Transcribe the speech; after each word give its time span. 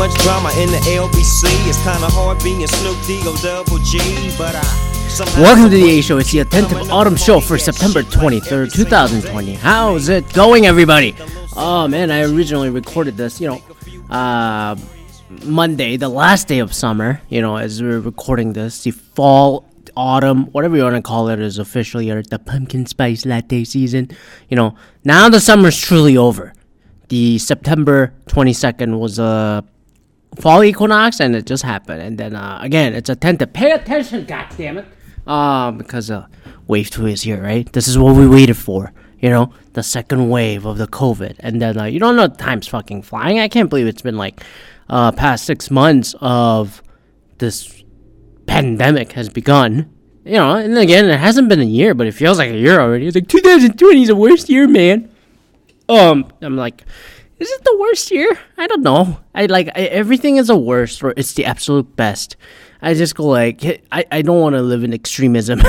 much 0.00 0.14
drama 0.22 0.48
in 0.56 0.70
the 0.70 0.78
LBC. 0.96 1.44
It's 1.68 1.76
kinda 1.84 2.08
hard 2.08 2.42
being 2.42 2.66
Snoop 2.66 2.96
D-O 3.06 3.36
double 3.42 3.76
G, 3.84 3.98
but 4.38 4.56
I. 4.56 4.64
Welcome 5.38 5.64
to 5.64 5.76
the 5.76 5.90
A 5.90 6.00
Show. 6.00 6.16
It's 6.16 6.32
the 6.32 6.38
attentive 6.38 6.90
autumn 6.90 7.16
show 7.16 7.38
for 7.38 7.58
September 7.58 8.02
23rd, 8.02 8.72
2020. 8.72 9.56
How's 9.56 10.08
it 10.08 10.32
going, 10.32 10.64
everybody? 10.64 11.14
Oh 11.54 11.86
man, 11.86 12.10
I 12.10 12.22
originally 12.22 12.70
recorded 12.70 13.18
this, 13.18 13.42
you 13.42 13.48
know, 13.48 13.60
uh, 14.08 14.74
Monday, 15.44 15.98
the 15.98 16.08
last 16.08 16.48
day 16.48 16.60
of 16.60 16.72
summer. 16.72 17.20
You 17.28 17.42
know, 17.42 17.56
as 17.56 17.82
we're 17.82 18.00
recording 18.00 18.54
this, 18.54 18.82
the 18.82 18.92
fall, 18.92 19.66
autumn, 19.98 20.46
whatever 20.52 20.78
you 20.78 20.82
want 20.82 20.96
to 20.96 21.02
call 21.02 21.28
it, 21.28 21.40
is 21.40 21.58
officially 21.58 22.10
the 22.22 22.38
pumpkin 22.38 22.86
spice 22.86 23.26
latte 23.26 23.64
season. 23.64 24.08
You 24.48 24.56
know, 24.56 24.76
now 25.04 25.28
the 25.28 25.40
summer's 25.40 25.78
truly 25.78 26.16
over. 26.16 26.54
The 27.08 27.36
September 27.36 28.14
22nd 28.28 28.98
was 28.98 29.18
a 29.18 29.62
fall 30.36 30.62
equinox 30.62 31.20
and 31.20 31.34
it 31.34 31.46
just 31.46 31.62
happened. 31.62 32.02
And 32.02 32.18
then 32.18 32.34
uh, 32.34 32.58
again 32.62 32.94
it's 32.94 33.10
a 33.10 33.16
tent 33.16 33.38
to 33.40 33.46
pay 33.46 33.72
attention 33.72 34.24
god 34.24 34.46
damn 34.56 34.78
it 34.78 34.86
um 35.26 35.76
because 35.78 36.10
uh 36.10 36.26
wave 36.66 36.90
two 36.90 37.06
is 37.06 37.22
here 37.22 37.42
right? 37.42 37.70
This 37.72 37.88
is 37.88 37.98
what 37.98 38.16
we 38.16 38.26
waited 38.26 38.56
for 38.56 38.92
you 39.20 39.28
know? 39.28 39.52
The 39.74 39.82
second 39.82 40.30
wave 40.30 40.64
of 40.64 40.78
the 40.78 40.86
covid. 40.88 41.36
And 41.40 41.60
then 41.60 41.78
uh, 41.78 41.84
you 41.84 42.00
don't 42.00 42.16
know 42.16 42.26
time's 42.26 42.66
fucking 42.66 43.02
flying. 43.02 43.38
I 43.38 43.48
can't 43.48 43.68
believe 43.70 43.86
it's 43.86 44.02
been 44.02 44.16
like 44.16 44.42
uh 44.88 45.12
past 45.12 45.44
six 45.44 45.70
months 45.70 46.14
of 46.20 46.82
this 47.38 47.84
pandemic 48.46 49.12
has 49.12 49.28
begun. 49.28 49.94
You 50.24 50.32
know 50.32 50.56
and 50.56 50.76
again 50.76 51.06
it 51.06 51.18
hasn't 51.18 51.48
been 51.48 51.60
a 51.60 51.64
year 51.64 51.94
but 51.94 52.06
it 52.06 52.12
feels 52.12 52.38
like 52.38 52.50
a 52.50 52.56
year 52.58 52.80
already. 52.80 53.06
It's 53.06 53.14
like 53.14 53.28
2020 53.28 54.02
is 54.02 54.08
the 54.08 54.16
worst 54.16 54.48
year 54.48 54.66
man. 54.68 55.10
Um 55.88 56.32
i'm 56.40 56.56
like 56.56 56.84
is 57.40 57.50
it 57.50 57.64
the 57.64 57.76
worst 57.80 58.10
year? 58.10 58.38
I 58.58 58.66
don't 58.66 58.82
know. 58.82 59.18
I 59.34 59.46
like 59.46 59.68
I, 59.68 59.84
everything 59.84 60.36
is 60.36 60.50
a 60.50 60.56
worst 60.56 61.02
or 61.02 61.14
it's 61.16 61.32
the 61.32 61.46
absolute 61.46 61.96
best. 61.96 62.36
I 62.82 62.92
just 62.92 63.14
go 63.14 63.24
like 63.26 63.64
I, 63.90 64.04
I 64.12 64.22
don't 64.22 64.38
want 64.40 64.54
to 64.56 64.62
live 64.62 64.84
in 64.84 64.92
extremism. 64.92 65.60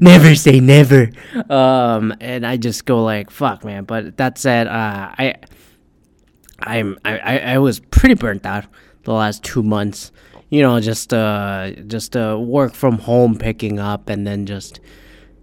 never 0.00 0.34
say 0.34 0.58
never. 0.58 1.10
Um 1.48 2.12
and 2.20 2.44
I 2.44 2.56
just 2.56 2.84
go 2.86 3.04
like 3.04 3.30
fuck 3.30 3.64
man. 3.64 3.84
But 3.84 4.16
that 4.16 4.36
said, 4.36 4.66
uh 4.66 5.14
I 5.16 5.36
I'm 6.58 6.98
I, 7.04 7.38
I 7.38 7.58
was 7.58 7.78
pretty 7.78 8.14
burnt 8.14 8.44
out 8.44 8.64
the 9.04 9.12
last 9.12 9.44
two 9.44 9.62
months. 9.62 10.10
You 10.50 10.62
know, 10.62 10.80
just 10.80 11.14
uh 11.14 11.70
just 11.86 12.16
uh 12.16 12.36
work 12.40 12.74
from 12.74 12.98
home 12.98 13.36
picking 13.38 13.78
up 13.78 14.08
and 14.08 14.26
then 14.26 14.44
just 14.44 14.80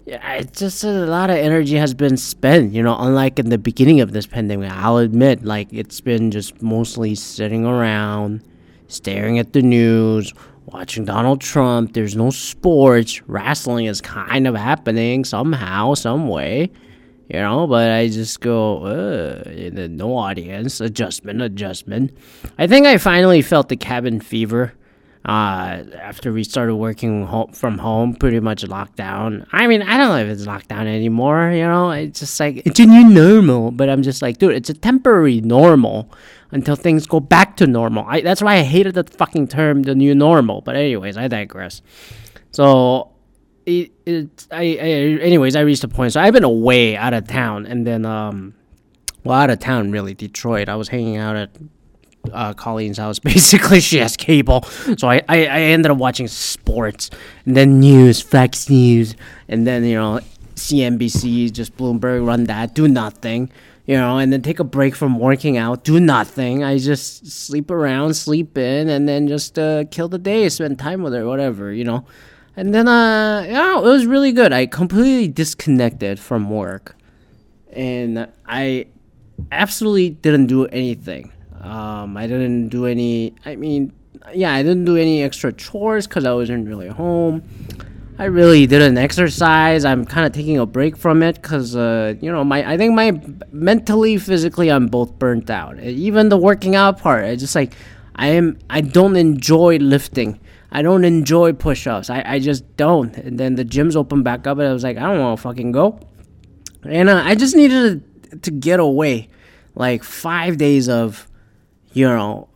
yeah, 0.06 0.34
it's 0.34 0.60
just 0.60 0.84
a 0.84 0.92
lot 0.92 1.30
of 1.30 1.38
energy 1.38 1.76
has 1.76 1.94
been 1.94 2.18
spent, 2.18 2.74
you 2.74 2.84
know, 2.84 2.96
unlike 3.00 3.40
in 3.40 3.50
the 3.50 3.58
beginning 3.58 4.02
of 4.02 4.12
this 4.12 4.28
pandemic. 4.28 4.72
I'll 4.72 4.98
admit, 4.98 5.44
like, 5.44 5.72
it's 5.72 6.02
been 6.02 6.30
just 6.30 6.62
mostly 6.62 7.16
sitting 7.16 7.66
around, 7.66 8.44
staring 8.88 9.40
at 9.40 9.54
the 9.54 9.62
news, 9.62 10.34
watching 10.66 11.06
Donald 11.06 11.40
Trump. 11.40 11.94
There's 11.94 12.16
no 12.16 12.32
sports. 12.32 13.22
Wrestling 13.28 13.86
is 13.86 14.02
kind 14.02 14.46
of 14.46 14.56
happening 14.56 15.24
somehow, 15.24 15.94
some 15.94 16.28
way, 16.28 16.70
you 17.30 17.40
know, 17.40 17.66
but 17.66 17.90
I 17.90 18.10
just 18.10 18.42
go, 18.42 19.42
no 19.46 20.18
audience, 20.18 20.82
adjustment, 20.82 21.42
adjustment. 21.42 22.18
I 22.58 22.68
think 22.68 22.86
I 22.86 22.98
finally 22.98 23.42
felt 23.42 23.70
the 23.70 23.78
cabin 23.78 24.20
fever 24.20 24.74
uh, 25.26 25.84
after 25.96 26.34
we 26.34 26.44
started 26.44 26.76
working 26.76 27.26
ho- 27.26 27.50
from 27.54 27.78
home, 27.78 28.14
pretty 28.14 28.42
much 28.42 28.64
lockdown. 28.64 29.48
I 29.54 29.68
mean, 29.68 29.82
I 29.82 29.98
don't 29.98 30.10
know 30.10 30.18
if 30.18 30.28
it's 30.28 30.46
lockdown 30.46 30.86
anymore, 30.86 31.52
you 31.52 31.64
know? 31.64 31.92
It's 31.92 32.20
just 32.20 32.38
like, 32.40 32.58
it's 32.66 32.80
a 32.80 32.86
new 32.86 33.10
normal, 33.10 33.72
but 33.72 33.90
I'm 33.90 34.04
just 34.04 34.22
like, 34.22 34.38
dude, 34.38 34.54
it's 34.54 34.70
a 34.70 34.74
temporary 34.74 35.40
normal 35.40 36.12
until 36.52 36.76
things 36.76 37.08
go 37.08 37.22
back 37.22 37.56
to 37.58 37.68
normal. 37.68 38.06
I, 38.08 38.20
that's 38.20 38.42
why 38.42 38.56
I 38.56 38.64
hated 38.64 38.96
the 38.96 39.06
fucking 39.06 39.48
term, 39.48 39.84
the 39.84 39.96
new 39.96 40.14
normal. 40.14 40.60
But, 40.62 40.76
anyways, 40.76 41.16
I 41.16 41.30
digress. 41.30 41.82
So, 42.52 43.14
it, 43.66 43.92
it 44.06 44.48
I, 44.52 44.62
I, 44.62 44.90
anyways, 45.22 45.56
I 45.56 45.62
reached 45.62 45.86
a 45.86 45.88
point. 45.88 46.12
So, 46.12 46.20
I've 46.20 46.34
been 46.34 46.44
away 46.44 46.98
out 46.98 47.14
of 47.14 47.30
town, 47.30 47.66
and 47.66 47.88
then, 47.88 48.06
um, 48.06 48.56
well, 49.24 49.40
out 49.40 49.50
of 49.50 49.60
town, 49.60 49.90
really, 49.92 50.14
Detroit. 50.14 50.68
I 50.68 50.76
was 50.76 50.90
hanging 50.90 51.16
out 51.16 51.38
at 51.38 51.52
uh, 52.32 52.54
Colleen's 52.54 52.98
house. 52.98 53.20
Basically, 53.20 53.80
she 53.80 53.98
has 53.98 54.16
cable, 54.16 54.64
so 54.98 55.10
I, 55.10 55.22
I, 55.28 55.46
I 55.46 55.60
ended 55.62 55.92
up 55.92 55.98
watching 55.98 56.28
sports 56.28 57.10
and 57.46 57.58
then 57.58 57.80
news, 57.80 58.22
Fox 58.22 58.70
News, 58.70 59.16
and 59.48 59.68
then 59.68 59.84
you 59.84 59.96
know 59.96 60.20
CNBC, 60.56 61.52
just 61.52 61.76
Bloomberg, 61.78 62.26
run 62.26 62.46
that, 62.46 62.74
do 62.74 62.88
nothing, 62.88 63.52
you 63.86 63.96
know, 63.96 64.18
and 64.18 64.32
then 64.32 64.42
take 64.42 64.60
a 64.60 64.64
break 64.64 64.96
from 64.96 65.20
working 65.20 65.58
out, 65.58 65.84
do 65.84 66.00
nothing. 66.00 66.64
I 66.64 66.78
just 66.78 67.28
sleep 67.28 67.70
around, 67.70 68.14
sleep 68.16 68.58
in, 68.58 68.90
and 68.90 69.08
then 69.08 69.28
just 69.28 69.60
uh, 69.60 69.86
kill 69.92 70.08
the 70.08 70.18
day, 70.18 70.48
spend 70.50 70.80
time 70.80 71.04
with 71.04 71.14
her, 71.14 71.26
whatever, 71.26 71.72
you 71.72 71.84
know. 71.84 72.06
And 72.56 72.74
then, 72.74 72.88
uh, 72.88 73.46
yeah, 73.48 73.80
it 73.80 73.84
was 73.84 74.06
really 74.06 74.32
good. 74.32 74.54
I 74.54 74.68
completely 74.68 75.28
disconnected 75.28 76.20
from 76.20 76.50
work, 76.50 76.96
and 77.72 78.28
I 78.46 78.88
absolutely 79.52 80.12
didn't 80.12 80.48
do 80.48 80.66
anything. 80.68 81.32
Um, 81.64 82.18
I 82.18 82.28
didn't 82.28 82.70
do 82.70 82.86
any. 82.86 83.34
I 83.46 83.56
mean, 83.56 83.94
yeah, 84.34 84.54
I 84.54 84.64
didn't 84.64 84.86
do 84.86 84.98
any 84.98 85.24
extra 85.24 85.54
chores 85.54 86.08
because 86.08 86.26
I 86.26 86.34
wasn't 86.34 86.68
really 86.68 86.90
home. 86.90 87.44
I 88.20 88.26
really 88.26 88.68
didn't 88.68 88.98
exercise. 88.98 89.86
I'm 89.86 90.06
kind 90.06 90.26
of 90.28 90.34
taking 90.34 90.60
a 90.60 90.66
break 90.66 90.96
from 90.98 91.24
it 91.24 91.42
because, 91.42 91.76
uh, 91.76 92.14
you 92.22 92.32
know, 92.32 92.44
my 92.44 92.70
I 92.70 92.78
think 92.78 92.94
my 92.94 93.20
mentally, 93.52 94.18
physically, 94.18 94.70
I'm 94.72 94.88
both 94.88 95.18
burnt 95.18 95.50
out. 95.50 95.80
Even 95.80 96.30
the 96.30 96.38
working 96.38 96.76
out 96.76 97.00
part, 97.00 97.26
I 97.26 97.36
just 97.36 97.56
like 97.56 97.74
I 98.16 98.28
am. 98.28 98.60
I 98.70 98.82
don't 98.82 99.16
enjoy 99.16 99.78
lifting. 99.78 100.40
I 100.72 100.82
don't 100.82 101.06
enjoy 101.06 101.54
push-ups. 101.54 102.10
I, 102.10 102.24
I 102.26 102.40
just 102.40 102.78
don't. 102.78 103.16
And 103.16 103.40
then 103.40 103.56
the 103.56 103.64
gyms 103.64 103.96
open 103.96 104.24
back 104.24 104.48
up, 104.48 104.58
and 104.58 104.68
I 104.68 104.74
was 104.74 104.84
like, 104.84 104.98
I 104.98 105.02
don't 105.02 105.20
want 105.20 105.38
to 105.38 105.42
fucking 105.44 105.72
go. 105.72 106.00
And 106.84 107.10
uh, 107.10 107.22
I 107.24 107.36
just 107.36 107.56
needed 107.56 108.04
to, 108.32 108.38
to 108.38 108.52
get 108.52 108.80
away, 108.80 109.30
like 109.76 110.04
five 110.04 110.58
days 110.58 110.90
of 110.90 111.28
you 111.94 112.08
know, 112.08 112.48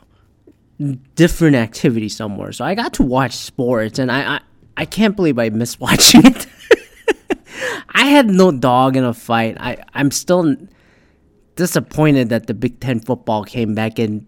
different 1.15 1.55
activity 1.55 2.09
somewhere. 2.09 2.51
So 2.51 2.65
I 2.65 2.75
got 2.75 2.93
to 2.95 3.03
watch 3.03 3.35
sports, 3.35 3.99
and 3.99 4.11
I 4.11 4.35
I, 4.35 4.39
I 4.77 4.85
can't 4.85 5.15
believe 5.15 5.39
I 5.39 5.49
missed 5.49 5.79
watching 5.87 6.21
it. 6.25 6.47
I 7.89 8.05
had 8.05 8.29
no 8.29 8.51
dog 8.51 8.95
in 8.95 9.03
a 9.03 9.13
fight. 9.13 9.57
I 9.59 9.83
I'm 9.93 10.11
still 10.11 10.55
disappointed 11.55 12.29
that 12.29 12.47
the 12.47 12.53
Big 12.53 12.79
Ten 12.79 12.99
football 12.99 13.43
came 13.43 13.73
back 13.73 13.99
and 13.99 14.25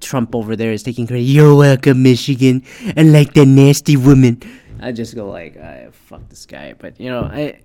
Trump 0.00 0.34
over 0.34 0.56
there 0.56 0.72
is 0.72 0.82
taking 0.82 1.06
credit. 1.06 1.22
You're 1.22 1.54
welcome, 1.54 2.02
Michigan. 2.02 2.62
And 2.96 3.12
like 3.12 3.34
the 3.34 3.46
nasty 3.46 3.96
woman. 3.96 4.40
I 4.80 4.92
just 4.92 5.14
go 5.14 5.28
like, 5.28 5.56
uh, 5.56 5.90
fuck 5.92 6.28
this 6.28 6.46
guy. 6.46 6.74
But 6.78 7.00
you 7.00 7.10
know, 7.10 7.22
I 7.22 7.60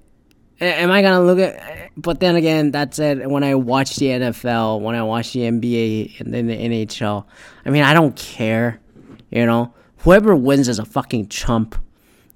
am 0.61 0.91
I 0.91 1.01
gonna 1.01 1.23
look 1.23 1.39
at? 1.39 1.91
But 1.97 2.19
then 2.19 2.35
again, 2.35 2.71
that 2.71 2.93
said, 2.93 3.27
when 3.27 3.43
I 3.43 3.55
watch 3.55 3.95
the 3.97 4.07
NFL, 4.07 4.81
when 4.81 4.95
I 4.95 5.03
watch 5.03 5.33
the 5.33 5.41
NBA 5.41 6.19
and 6.19 6.33
then 6.33 6.47
the 6.47 6.55
NHL, 6.55 7.25
I 7.65 7.69
mean, 7.69 7.83
I 7.83 7.93
don't 7.93 8.15
care. 8.15 8.79
You 9.31 9.45
know, 9.45 9.73
whoever 9.99 10.35
wins 10.35 10.67
is 10.67 10.79
a 10.79 10.85
fucking 10.85 11.29
chump. 11.29 11.75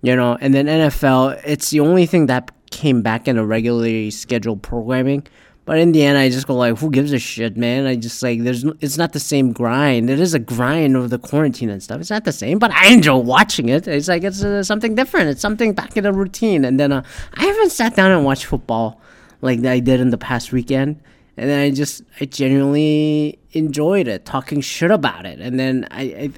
You 0.02 0.16
know, 0.16 0.38
and 0.40 0.54
then 0.54 0.68
NFL, 0.68 1.42
it's 1.44 1.72
the 1.72 1.82
only 1.82 2.06
thing 2.06 2.28
that 2.28 2.52
came 2.72 3.02
back 3.02 3.28
in 3.28 3.38
a 3.38 3.46
regularly 3.46 4.12
scheduled 4.12 4.64
programming. 4.64 5.28
But 5.70 5.78
in 5.78 5.92
the 5.92 6.02
end, 6.02 6.18
I 6.18 6.30
just 6.30 6.48
go 6.48 6.56
like, 6.56 6.80
who 6.80 6.90
gives 6.90 7.14
a 7.14 7.20
shit, 7.20 7.56
man? 7.56 7.86
I 7.86 7.96
just 7.96 8.24
like, 8.24 8.42
there's, 8.42 8.64
it's 8.82 8.98
not 8.98 9.14
the 9.14 9.20
same 9.20 9.54
grind. 9.54 10.10
It 10.10 10.20
is 10.20 10.34
a 10.34 10.40
grind 10.40 10.98
of 10.98 11.12
the 11.12 11.20
quarantine 11.20 11.70
and 11.70 11.84
stuff. 11.84 12.02
It's 12.02 12.10
not 12.10 12.24
the 12.24 12.32
same, 12.32 12.58
but 12.58 12.72
I 12.72 12.88
enjoy 12.92 13.18
watching 13.18 13.70
it. 13.70 13.88
It's 13.88 14.08
like 14.08 14.24
it's 14.24 14.44
uh, 14.44 14.64
something 14.64 14.96
different. 14.96 15.30
It's 15.30 15.42
something 15.42 15.74
back 15.74 15.96
in 15.96 16.06
the 16.06 16.12
routine. 16.12 16.66
And 16.66 16.80
then 16.80 16.92
uh, 16.92 17.04
I 17.36 17.46
haven't 17.46 17.70
sat 17.70 17.96
down 17.96 18.10
and 18.10 18.26
watched 18.26 18.46
football 18.46 19.00
like 19.42 19.64
I 19.64 19.80
did 19.80 20.00
in 20.00 20.10
the 20.10 20.18
past 20.18 20.52
weekend. 20.52 21.00
And 21.40 21.50
then 21.50 21.62
I 21.62 21.72
just, 21.72 22.04
I 22.20 22.26
genuinely 22.26 23.40
enjoyed 23.54 24.10
it, 24.10 24.26
talking 24.26 24.60
shit 24.60 24.92
about 24.92 25.26
it. 25.26 25.40
And 25.40 25.58
then 25.58 25.88
I, 25.90 26.02
I, 26.02 26.32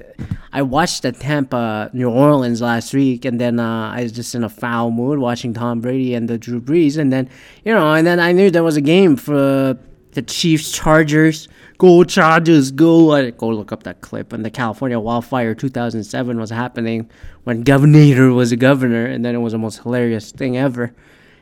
I 0.52 0.62
watched 0.62 1.02
the 1.02 1.10
Tampa, 1.10 1.90
New 1.92 2.08
Orleans 2.08 2.62
last 2.62 2.94
week, 2.94 3.24
and 3.24 3.40
then 3.40 3.58
uh, 3.58 3.90
I 3.90 4.04
was 4.04 4.12
just 4.12 4.32
in 4.36 4.44
a 4.44 4.48
foul 4.48 4.92
mood 4.92 5.18
watching 5.18 5.54
Tom 5.54 5.80
Brady 5.80 6.14
and 6.14 6.28
the 6.28 6.38
Drew 6.38 6.60
Brees, 6.60 6.98
and 6.98 7.12
then 7.12 7.28
you 7.64 7.72
know, 7.74 7.92
and 7.92 8.06
then 8.06 8.20
I 8.20 8.30
knew 8.30 8.48
there 8.48 8.62
was 8.62 8.76
a 8.76 8.80
game 8.80 9.16
for 9.16 9.76
the 10.12 10.22
Chiefs 10.22 10.70
Chargers. 10.70 11.48
Go 11.78 12.04
Chargers, 12.04 12.70
go! 12.70 13.10
I 13.10 13.30
go 13.30 13.48
look 13.48 13.72
up 13.72 13.82
that 13.82 14.02
clip. 14.02 14.32
And 14.32 14.44
the 14.44 14.50
California 14.50 15.00
wildfire 15.00 15.52
2007 15.52 16.38
was 16.38 16.50
happening 16.50 17.10
when 17.42 17.64
Governor 17.64 18.32
was 18.32 18.52
a 18.52 18.56
governor, 18.56 19.04
and 19.04 19.24
then 19.24 19.34
it 19.34 19.38
was 19.38 19.52
the 19.52 19.58
most 19.58 19.82
hilarious 19.82 20.30
thing 20.30 20.56
ever. 20.56 20.94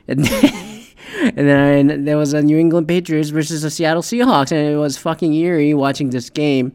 And 0.08 0.24
then, 0.24 0.66
and 1.22 1.48
then 1.48 2.04
there 2.04 2.16
was 2.16 2.32
a 2.32 2.42
New 2.42 2.58
England 2.58 2.88
Patriots 2.88 3.30
versus 3.30 3.62
the 3.62 3.70
Seattle 3.70 4.02
Seahawks, 4.02 4.52
and 4.52 4.60
it 4.60 4.76
was 4.76 4.96
fucking 4.96 5.32
eerie 5.34 5.74
watching 5.74 6.10
this 6.10 6.30
game 6.30 6.72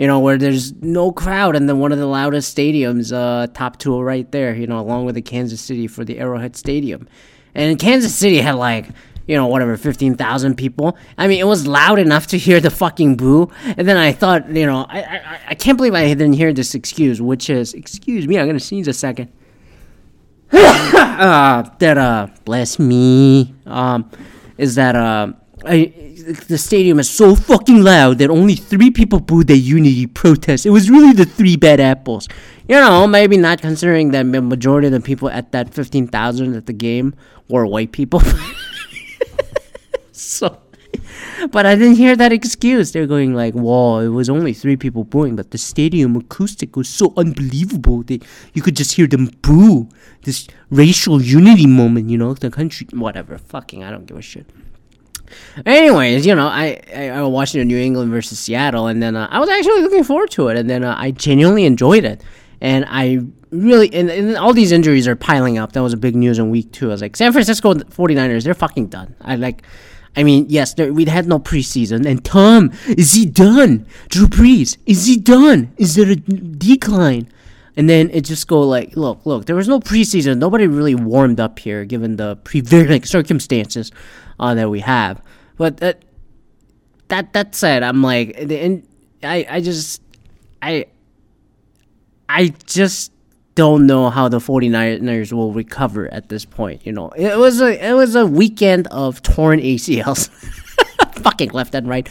you 0.00 0.06
know, 0.06 0.18
where 0.18 0.38
there's 0.38 0.72
no 0.80 1.12
crowd 1.12 1.54
and 1.54 1.68
then 1.68 1.78
one 1.78 1.92
of 1.92 1.98
the 1.98 2.06
loudest 2.06 2.56
stadiums, 2.56 3.12
uh, 3.12 3.46
top 3.48 3.78
two 3.78 4.00
right 4.00 4.32
there, 4.32 4.54
you 4.54 4.66
know, 4.66 4.80
along 4.80 5.04
with 5.04 5.14
the 5.14 5.20
Kansas 5.20 5.60
City 5.60 5.86
for 5.86 6.06
the 6.06 6.18
Arrowhead 6.18 6.56
Stadium. 6.56 7.06
And 7.54 7.78
Kansas 7.78 8.14
City 8.14 8.38
had 8.38 8.54
like, 8.54 8.88
you 9.26 9.36
know, 9.36 9.46
whatever, 9.46 9.76
15,000 9.76 10.56
people. 10.56 10.96
I 11.18 11.28
mean, 11.28 11.38
it 11.38 11.46
was 11.46 11.66
loud 11.66 11.98
enough 11.98 12.28
to 12.28 12.38
hear 12.38 12.60
the 12.60 12.70
fucking 12.70 13.18
boo. 13.18 13.50
And 13.76 13.86
then 13.86 13.98
I 13.98 14.12
thought, 14.12 14.48
you 14.48 14.64
know, 14.64 14.86
I, 14.88 15.02
I, 15.02 15.40
I 15.48 15.54
can't 15.54 15.76
believe 15.76 15.92
I 15.92 16.06
didn't 16.08 16.32
hear 16.32 16.54
this 16.54 16.74
excuse, 16.74 17.20
which 17.20 17.50
is, 17.50 17.74
excuse 17.74 18.26
me, 18.26 18.38
I'm 18.38 18.46
going 18.46 18.58
to 18.58 18.64
sneeze 18.64 18.88
a 18.88 18.94
second. 18.94 19.30
uh, 20.52 21.68
that, 21.78 21.98
uh, 21.98 22.26
bless 22.44 22.78
me, 22.78 23.54
um, 23.66 24.10
is 24.58 24.74
that, 24.74 24.96
uh, 24.96 25.32
I, 25.64 25.92
the 26.48 26.58
stadium 26.58 26.98
is 26.98 27.08
so 27.08 27.34
fucking 27.34 27.82
loud 27.82 28.18
that 28.18 28.30
only 28.30 28.54
three 28.54 28.90
people 28.90 29.20
booed 29.20 29.48
the 29.48 29.58
unity 29.58 30.06
protest. 30.06 30.66
It 30.66 30.70
was 30.70 30.90
really 30.90 31.12
the 31.12 31.24
three 31.24 31.56
bad 31.56 31.80
apples. 31.80 32.28
You 32.68 32.76
know, 32.76 33.06
maybe 33.06 33.36
not 33.36 33.60
considering 33.60 34.12
that 34.12 34.30
the 34.30 34.40
majority 34.40 34.86
of 34.86 34.92
the 34.92 35.00
people 35.00 35.28
at 35.28 35.52
that 35.52 35.74
15,000 35.74 36.54
at 36.54 36.66
the 36.66 36.72
game 36.72 37.14
were 37.48 37.66
white 37.66 37.92
people. 37.92 38.22
so, 40.12 40.58
but 41.50 41.66
I 41.66 41.74
didn't 41.74 41.96
hear 41.96 42.16
that 42.16 42.32
excuse. 42.32 42.92
They're 42.92 43.06
going 43.06 43.34
like, 43.34 43.54
"Wow, 43.54 43.98
it 44.00 44.08
was 44.08 44.28
only 44.28 44.52
three 44.52 44.76
people 44.76 45.04
booing, 45.04 45.36
but 45.36 45.50
the 45.50 45.58
stadium 45.58 46.16
acoustic 46.16 46.76
was 46.76 46.88
so 46.88 47.12
unbelievable 47.16 48.02
that 48.04 48.24
you 48.54 48.62
could 48.62 48.76
just 48.76 48.94
hear 48.94 49.06
them 49.06 49.30
boo." 49.42 49.88
This 50.22 50.48
racial 50.70 51.22
unity 51.22 51.66
moment, 51.66 52.10
you 52.10 52.18
know, 52.18 52.34
the 52.34 52.50
country, 52.50 52.86
whatever. 52.92 53.38
Fucking, 53.38 53.82
I 53.84 53.90
don't 53.90 54.06
give 54.06 54.16
a 54.16 54.22
shit. 54.22 54.46
Anyways, 55.64 56.26
you 56.26 56.34
know, 56.34 56.46
I, 56.46 56.80
I, 56.94 57.10
I 57.10 57.22
watched 57.22 57.54
New 57.54 57.78
England 57.78 58.10
versus 58.10 58.38
Seattle, 58.38 58.86
and 58.86 59.02
then 59.02 59.16
uh, 59.16 59.28
I 59.30 59.38
was 59.38 59.48
actually 59.48 59.82
looking 59.82 60.04
forward 60.04 60.30
to 60.32 60.48
it, 60.48 60.56
and 60.56 60.68
then 60.68 60.84
uh, 60.84 60.94
I 60.98 61.12
genuinely 61.12 61.64
enjoyed 61.64 62.04
it, 62.04 62.22
and 62.60 62.84
I 62.88 63.20
really 63.50 63.92
and, 63.92 64.10
and, 64.10 64.36
all 64.36 64.52
these 64.52 64.72
injuries 64.72 65.08
are 65.08 65.16
piling 65.16 65.58
up. 65.58 65.72
That 65.72 65.82
was 65.82 65.92
a 65.92 65.96
big 65.96 66.14
news 66.14 66.38
in 66.38 66.50
week 66.50 66.72
two. 66.72 66.88
I 66.88 66.92
was 66.92 67.02
like, 67.02 67.16
San 67.16 67.32
Francisco 67.32 67.74
49ers, 67.74 68.44
they're 68.44 68.54
fucking 68.54 68.88
done. 68.88 69.14
I 69.20 69.36
like. 69.36 69.62
I 70.16 70.24
mean, 70.24 70.46
yes, 70.48 70.76
we 70.76 71.04
had 71.04 71.26
no 71.26 71.38
preseason. 71.38 72.04
And 72.06 72.24
Tom, 72.24 72.72
is 72.88 73.12
he 73.12 73.26
done? 73.26 73.86
Drew 74.08 74.26
Brees, 74.26 74.76
is 74.86 75.06
he 75.06 75.16
done? 75.16 75.72
Is 75.76 75.94
there 75.94 76.10
a 76.10 76.16
decline? 76.16 77.28
And 77.76 77.88
then 77.88 78.10
it 78.10 78.22
just 78.22 78.48
go 78.48 78.60
like, 78.62 78.96
look, 78.96 79.24
look, 79.24 79.46
there 79.46 79.56
was 79.56 79.68
no 79.68 79.78
preseason. 79.80 80.38
Nobody 80.38 80.66
really 80.66 80.94
warmed 80.94 81.38
up 81.38 81.58
here, 81.58 81.84
given 81.84 82.16
the 82.16 82.36
prevailing 82.44 83.04
circumstances 83.04 83.92
uh, 84.38 84.54
that 84.54 84.68
we 84.68 84.80
have. 84.80 85.22
But 85.56 85.76
that 85.78 86.02
that 87.08 87.32
that 87.32 87.54
said, 87.54 87.82
I'm 87.82 88.02
like, 88.02 88.34
and 88.38 88.86
I 89.22 89.46
I 89.48 89.60
just 89.60 90.02
I 90.60 90.86
I 92.28 92.48
just 92.66 93.12
don't 93.54 93.86
know 93.86 94.10
how 94.10 94.28
the 94.28 94.38
49ers 94.38 95.32
will 95.32 95.52
recover 95.52 96.12
at 96.12 96.28
this 96.28 96.44
point. 96.44 96.86
You 96.86 96.92
know, 96.92 97.10
it 97.10 97.36
was 97.38 97.60
a 97.60 97.88
it 97.88 97.94
was 97.94 98.14
a 98.14 98.26
weekend 98.26 98.86
of 98.88 99.22
torn 99.22 99.60
ACLs, 99.60 100.28
fucking 101.22 101.50
left 101.50 101.74
and 101.74 101.88
right. 101.88 102.08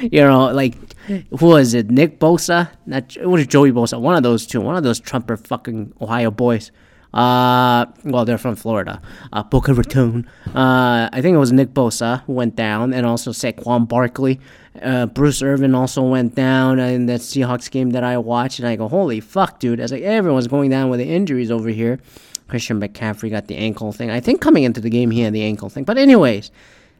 You 0.00 0.22
know, 0.22 0.50
like 0.52 0.74
who 1.06 1.46
was 1.46 1.74
it? 1.74 1.90
Nick 1.90 2.18
Bosa? 2.18 2.70
Not 2.86 3.16
it 3.16 3.26
was 3.26 3.46
Joey 3.46 3.72
Bosa. 3.72 4.00
One 4.00 4.16
of 4.16 4.22
those 4.22 4.46
two. 4.46 4.60
One 4.60 4.76
of 4.76 4.82
those 4.82 5.00
Trumper 5.00 5.36
fucking 5.36 5.92
Ohio 6.00 6.30
boys. 6.30 6.70
Uh, 7.14 7.86
well, 8.04 8.24
they're 8.24 8.38
from 8.38 8.54
Florida. 8.54 9.00
Uh, 9.32 9.42
Boca 9.42 9.72
Raton. 9.72 10.28
Uh, 10.48 11.08
I 11.12 11.20
think 11.22 11.34
it 11.34 11.38
was 11.38 11.52
Nick 11.52 11.70
Bosa 11.70 12.22
who 12.24 12.34
went 12.34 12.54
down, 12.54 12.92
and 12.92 13.06
also 13.06 13.30
Saquon 13.32 13.88
Barkley. 13.88 14.40
Uh, 14.80 15.06
Bruce 15.06 15.42
Irvin 15.42 15.74
also 15.74 16.02
went 16.02 16.34
down 16.34 16.78
in 16.78 17.06
that 17.06 17.20
Seahawks 17.20 17.70
game 17.70 17.90
that 17.90 18.04
I 18.04 18.18
watched, 18.18 18.58
and 18.58 18.68
I 18.68 18.76
go, 18.76 18.88
holy 18.88 19.20
fuck, 19.20 19.58
dude! 19.58 19.80
I 19.80 19.84
was 19.84 19.92
like, 19.92 20.02
everyone's 20.02 20.46
going 20.46 20.70
down 20.70 20.90
with 20.90 21.00
the 21.00 21.08
injuries 21.08 21.50
over 21.50 21.68
here. 21.70 21.98
Christian 22.46 22.80
McCaffrey 22.80 23.30
got 23.30 23.46
the 23.46 23.56
ankle 23.56 23.92
thing. 23.92 24.10
I 24.10 24.20
think 24.20 24.40
coming 24.40 24.64
into 24.64 24.80
the 24.80 24.90
game, 24.90 25.10
he 25.10 25.20
had 25.20 25.32
the 25.32 25.42
ankle 25.42 25.68
thing. 25.68 25.84
But 25.84 25.98
anyways, 25.98 26.50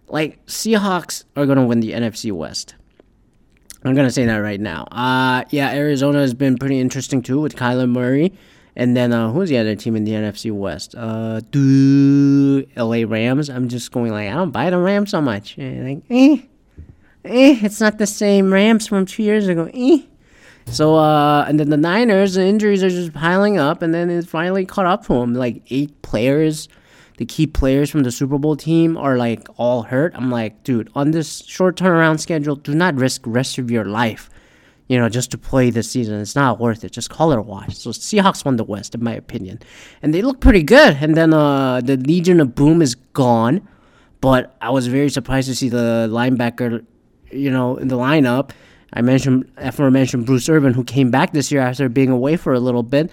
like 0.09 0.45
Seahawks 0.47 1.25
are 1.37 1.47
gonna 1.47 1.67
win 1.67 1.81
the 1.81 1.93
NFC 1.93 2.33
West. 2.33 2.75
I'm 3.85 3.95
gonna 3.95 4.11
say 4.11 4.27
that 4.27 4.37
right 4.37 4.61
now. 4.61 4.85
Uh 4.91 5.45
yeah, 5.51 5.71
Arizona 5.73 6.19
has 6.19 6.35
been 6.35 6.59
pretty 6.59 6.81
interesting 6.81 7.23
too 7.23 7.41
with 7.41 7.57
Kyler 7.57 7.89
Murray. 7.89 8.33
And 8.79 8.97
then 8.97 9.13
uh, 9.13 9.33
who's 9.33 9.49
the 9.49 9.59
other 9.59 9.75
team 9.75 9.97
in 9.97 10.05
the 10.05 10.13
NFC 10.13 10.53
West? 10.53 10.95
Uh, 10.97 11.41
do 11.51 12.65
LA 12.77 13.03
Rams. 13.05 13.51
I'm 13.51 13.69
just 13.69 13.91
going 13.91 14.13
like 14.13 14.29
I 14.29 14.35
don't 14.35 14.53
buy 14.53 14.71
the 14.71 14.79
Rams 14.79 15.11
so 15.11 15.21
much. 15.21 15.59
And 15.59 15.89
like 15.89 16.05
eh, 16.09 16.43
eh, 17.25 17.59
it's 17.61 17.81
not 17.81 17.99
the 17.99 18.07
same 18.07 18.53
Rams 18.53 18.87
from 18.87 19.05
two 19.05 19.25
years 19.25 19.49
ago. 19.49 19.69
Eh. 19.75 20.03
So 20.67 20.95
uh, 20.95 21.45
and 21.49 21.59
then 21.59 21.71
the 21.71 21.77
Niners, 21.77 22.35
the 22.35 22.45
injuries 22.45 22.85
are 22.85 22.89
just 22.89 23.13
piling 23.13 23.59
up, 23.59 23.83
and 23.83 23.93
then 23.93 24.11
it 24.11 24.29
finally 24.29 24.65
caught 24.65 24.87
up 24.87 25.07
to 25.07 25.15
them. 25.15 25.35
Like 25.35 25.61
eight 25.71 26.01
players, 26.03 26.69
the 27.17 27.27
key 27.27 27.49
players 27.49 27.91
from 27.91 28.05
the 28.05 28.13
Super 28.13 28.39
Bowl 28.39 28.55
team 28.55 28.97
are 28.97 29.17
like 29.17 29.49
all 29.57 29.83
hurt. 29.83 30.15
I'm 30.15 30.31
like, 30.31 30.63
dude, 30.63 30.89
on 30.95 31.11
this 31.11 31.43
short 31.45 31.77
turnaround 31.77 32.21
schedule, 32.21 32.55
do 32.55 32.77
not 32.77 32.95
risk 32.95 33.23
rest 33.27 33.59
of 33.59 33.73
your 33.73 33.87
life 33.87 34.31
you 34.89 34.99
know, 34.99 35.09
just 35.09 35.31
to 35.31 35.39
play 35.39 35.71
this 35.71 35.91
season. 35.91 36.21
It's 36.21 36.35
not 36.35 36.59
worth 36.59 36.83
it. 36.83 36.93
Just 36.93 37.11
call 37.11 37.31
it 37.33 37.39
a 37.39 37.43
wash. 37.43 37.77
So 37.77 37.91
Seahawks 37.91 38.45
won 38.45 38.57
the 38.57 38.65
West, 38.65 38.95
in 38.95 39.05
my 39.05 39.13
opinion, 39.13 39.61
and 40.03 40.13
they 40.15 40.23
look 40.23 40.41
pretty 40.41 40.63
good. 40.63 40.97
And 41.01 41.15
then 41.15 41.33
uh, 41.33 41.81
the 41.83 41.97
Legion 41.97 42.41
of 42.41 42.55
Boom 42.55 42.83
is 42.83 42.95
gone, 42.95 43.67
but 44.21 44.57
I 44.61 44.71
was 44.71 44.87
very 44.87 45.11
surprised 45.11 45.49
to 45.49 45.55
see 45.55 45.69
the 45.69 46.09
linebacker, 46.11 46.85
you 47.31 47.51
know, 47.51 47.77
in 47.77 47.89
the 47.89 47.97
lineup. 47.97 48.51
I 48.93 49.03
mentioned 49.03 49.51
aforementioned 49.59 50.25
Bruce 50.25 50.49
Irvin, 50.49 50.73
who 50.73 50.83
came 50.83 51.11
back 51.11 51.33
this 51.33 51.53
year 51.53 51.61
after 51.61 51.89
being 51.91 52.11
away 52.11 52.37
for 52.37 52.55
a 52.55 52.61
little 52.61 52.83
bit. 52.83 53.11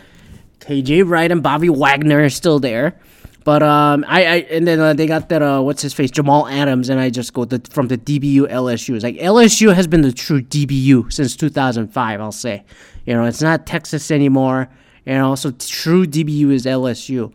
KJ 0.60 1.07
Wright 1.07 1.31
and 1.31 1.44
Bobby 1.44 1.69
Wagner 1.69 2.24
are 2.24 2.30
still 2.30 2.60
there. 2.60 2.98
But 3.45 3.62
um, 3.62 4.03
I, 4.07 4.25
I 4.25 4.36
and 4.50 4.68
then 4.68 4.80
uh, 4.80 4.94
they 4.95 5.06
got 5.06 5.30
that 5.30 5.44
uh, 5.44 5.62
what's 5.62 5.83
his 5.83 5.94
face 5.94 6.09
Jamal 6.09 6.47
Adams, 6.47 6.89
and 6.89 7.00
I 7.00 7.12
just 7.12 7.31
go 7.31 7.45
the, 7.45 7.62
from 7.69 7.88
the 7.88 7.97
DBU 7.97 8.50
LSU. 8.51 8.95
It's 8.95 9.03
like 9.03 9.18
LSU 9.18 9.74
has 9.74 9.86
been 9.86 10.01
the 10.01 10.12
true 10.12 10.42
DBU 10.42 11.13
since 11.13 11.36
2005. 11.36 12.21
I'll 12.21 12.31
say, 12.31 12.65
you 13.06 13.13
know, 13.13 13.24
it's 13.25 13.44
not 13.44 13.68
Texas 13.68 14.09
anymore. 14.09 14.68
You 15.06 15.13
know, 15.13 15.36
so 15.36 15.51
true 15.51 16.07
DBU 16.07 16.50
is 16.53 16.65
LSU, 16.65 17.31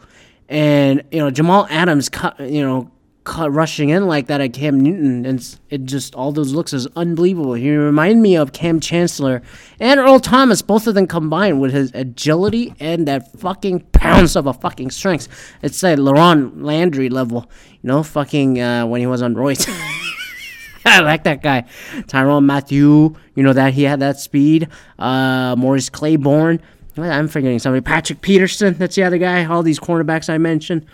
and 0.49 1.05
you 1.12 1.21
know 1.21 1.31
Jamal 1.31 1.69
Adams, 1.71 2.11
you 2.41 2.63
know, 2.63 2.91
rushing 3.26 3.90
in 3.90 4.06
like 4.06 4.26
that 4.26 4.40
at 4.40 4.52
Cam 4.52 4.81
Newton, 4.81 5.26
and 5.26 5.58
it 5.69 5.84
just 5.84 6.14
all 6.14 6.32
those 6.32 6.52
looks 6.52 6.72
is 6.72 6.87
unbelievable. 6.96 7.55
He 7.55 7.70
remind 7.70 8.22
me 8.22 8.37
of 8.37 8.52
Kam 8.52 8.81
Chancellor 8.81 9.43
and 9.78 10.00
Earl 10.00 10.20
Thomas, 10.20 10.62
both 10.62 10.87
of 10.87 10.94
them 10.94 11.06
combined 11.06 11.60
with 11.60 11.72
his 11.72 11.91
agility 11.94 12.74
and 12.81 13.06
that 13.06 13.32
fucking 13.39 13.81
pounce 13.93 14.36
of 14.36 14.46
a 14.46 14.53
fucking 14.53 14.91
strength. 14.91 15.29
It's 15.62 15.82
like 15.82 15.98
Laron 15.98 16.62
Landry 16.62 17.08
level, 17.08 17.50
you 17.82 17.89
know, 17.89 18.03
fucking 18.03 18.60
uh, 18.60 18.86
when 18.86 19.00
he 19.00 19.06
was 19.06 19.22
on 19.22 19.34
Royce. 19.34 19.67
I 20.84 21.00
like 21.00 21.24
that 21.24 21.43
guy, 21.43 21.65
Tyrann 22.06 22.44
Mathieu. 22.44 23.15
You 23.34 23.43
know 23.43 23.53
that 23.53 23.74
he 23.74 23.82
had 23.82 24.00
that 24.00 24.19
speed. 24.19 24.69
Uh, 24.98 25.55
Morris 25.56 25.91
Claiborne. 25.91 26.60
I'm 26.96 27.29
forgetting 27.29 27.58
somebody. 27.58 27.82
Patrick 27.82 28.20
Peterson. 28.20 28.74
That's 28.74 28.96
the 28.96 29.05
other 29.05 29.19
guy. 29.19 29.44
All 29.44 29.62
these 29.62 29.79
cornerbacks 29.79 30.29
I 30.29 30.39
mentioned. 30.39 30.86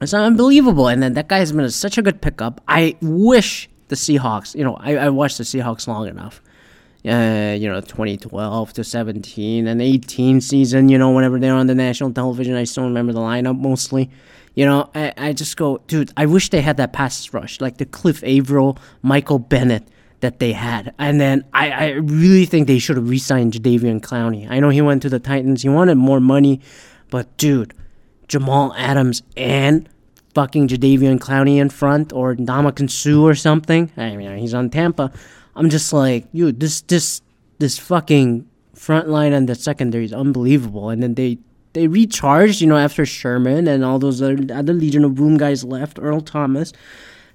It's 0.00 0.14
unbelievable. 0.14 0.88
And 0.88 1.02
then 1.02 1.14
that 1.14 1.28
guy 1.28 1.38
has 1.38 1.52
been 1.52 1.68
such 1.70 1.98
a 1.98 2.02
good 2.02 2.20
pickup. 2.20 2.60
I 2.68 2.96
wish 3.00 3.68
the 3.88 3.96
Seahawks, 3.96 4.54
you 4.54 4.64
know, 4.64 4.74
I, 4.74 4.96
I 4.96 5.08
watched 5.08 5.38
the 5.38 5.44
Seahawks 5.44 5.86
long 5.86 6.08
enough. 6.08 6.42
Uh, 7.04 7.54
you 7.56 7.68
know, 7.68 7.80
2012 7.80 8.72
to 8.72 8.82
17 8.82 9.68
and 9.68 9.80
18 9.80 10.40
season, 10.40 10.88
you 10.88 10.98
know, 10.98 11.12
whenever 11.12 11.38
they're 11.38 11.54
on 11.54 11.68
the 11.68 11.74
national 11.74 12.12
television, 12.12 12.56
I 12.56 12.64
still 12.64 12.82
remember 12.82 13.12
the 13.12 13.20
lineup 13.20 13.56
mostly. 13.60 14.10
You 14.56 14.66
know, 14.66 14.90
I, 14.92 15.12
I 15.16 15.32
just 15.32 15.56
go, 15.56 15.78
dude, 15.86 16.10
I 16.16 16.26
wish 16.26 16.50
they 16.50 16.62
had 16.62 16.78
that 16.78 16.92
pass 16.92 17.32
rush, 17.32 17.60
like 17.60 17.76
the 17.76 17.86
Cliff 17.86 18.24
Avril, 18.24 18.76
Michael 19.02 19.38
Bennett 19.38 19.86
that 20.20 20.40
they 20.40 20.52
had. 20.52 20.94
And 20.98 21.20
then 21.20 21.44
I, 21.52 21.70
I 21.70 21.88
really 21.90 22.46
think 22.46 22.66
they 22.66 22.80
should 22.80 22.96
have 22.96 23.08
re 23.08 23.18
signed 23.18 23.52
Jadeveon 23.52 24.00
Clowney. 24.00 24.50
I 24.50 24.58
know 24.58 24.70
he 24.70 24.82
went 24.82 25.02
to 25.02 25.08
the 25.08 25.20
Titans, 25.20 25.62
he 25.62 25.68
wanted 25.68 25.96
more 25.96 26.18
money, 26.18 26.60
but 27.10 27.36
dude, 27.36 27.72
Jamal 28.28 28.74
Adams 28.76 29.22
and 29.36 29.88
fucking 30.34 30.68
Jadeveon 30.68 31.18
Clowney 31.18 31.56
in 31.56 31.70
front 31.70 32.12
or 32.12 32.34
Ndamukong 32.34 32.90
Suh 32.90 33.22
or 33.22 33.34
something. 33.34 33.90
I 33.96 34.16
mean, 34.16 34.36
he's 34.38 34.54
on 34.54 34.70
Tampa. 34.70 35.10
I'm 35.54 35.70
just 35.70 35.92
like, 35.92 36.26
you, 36.32 36.52
this, 36.52 36.82
this, 36.82 37.22
this 37.58 37.78
fucking 37.78 38.46
front 38.74 39.08
line 39.08 39.32
and 39.32 39.48
the 39.48 39.54
secondary 39.54 40.04
is 40.04 40.12
unbelievable. 40.12 40.90
And 40.90 41.02
then 41.02 41.14
they, 41.14 41.38
they 41.72 41.86
recharged, 41.86 42.60
you 42.60 42.66
know, 42.66 42.76
after 42.76 43.06
Sherman 43.06 43.66
and 43.66 43.84
all 43.84 43.98
those 43.98 44.20
other, 44.20 44.38
other 44.52 44.74
Legion 44.74 45.04
of 45.04 45.14
Boom 45.14 45.38
guys 45.38 45.64
left, 45.64 45.98
Earl 46.00 46.20
Thomas. 46.20 46.72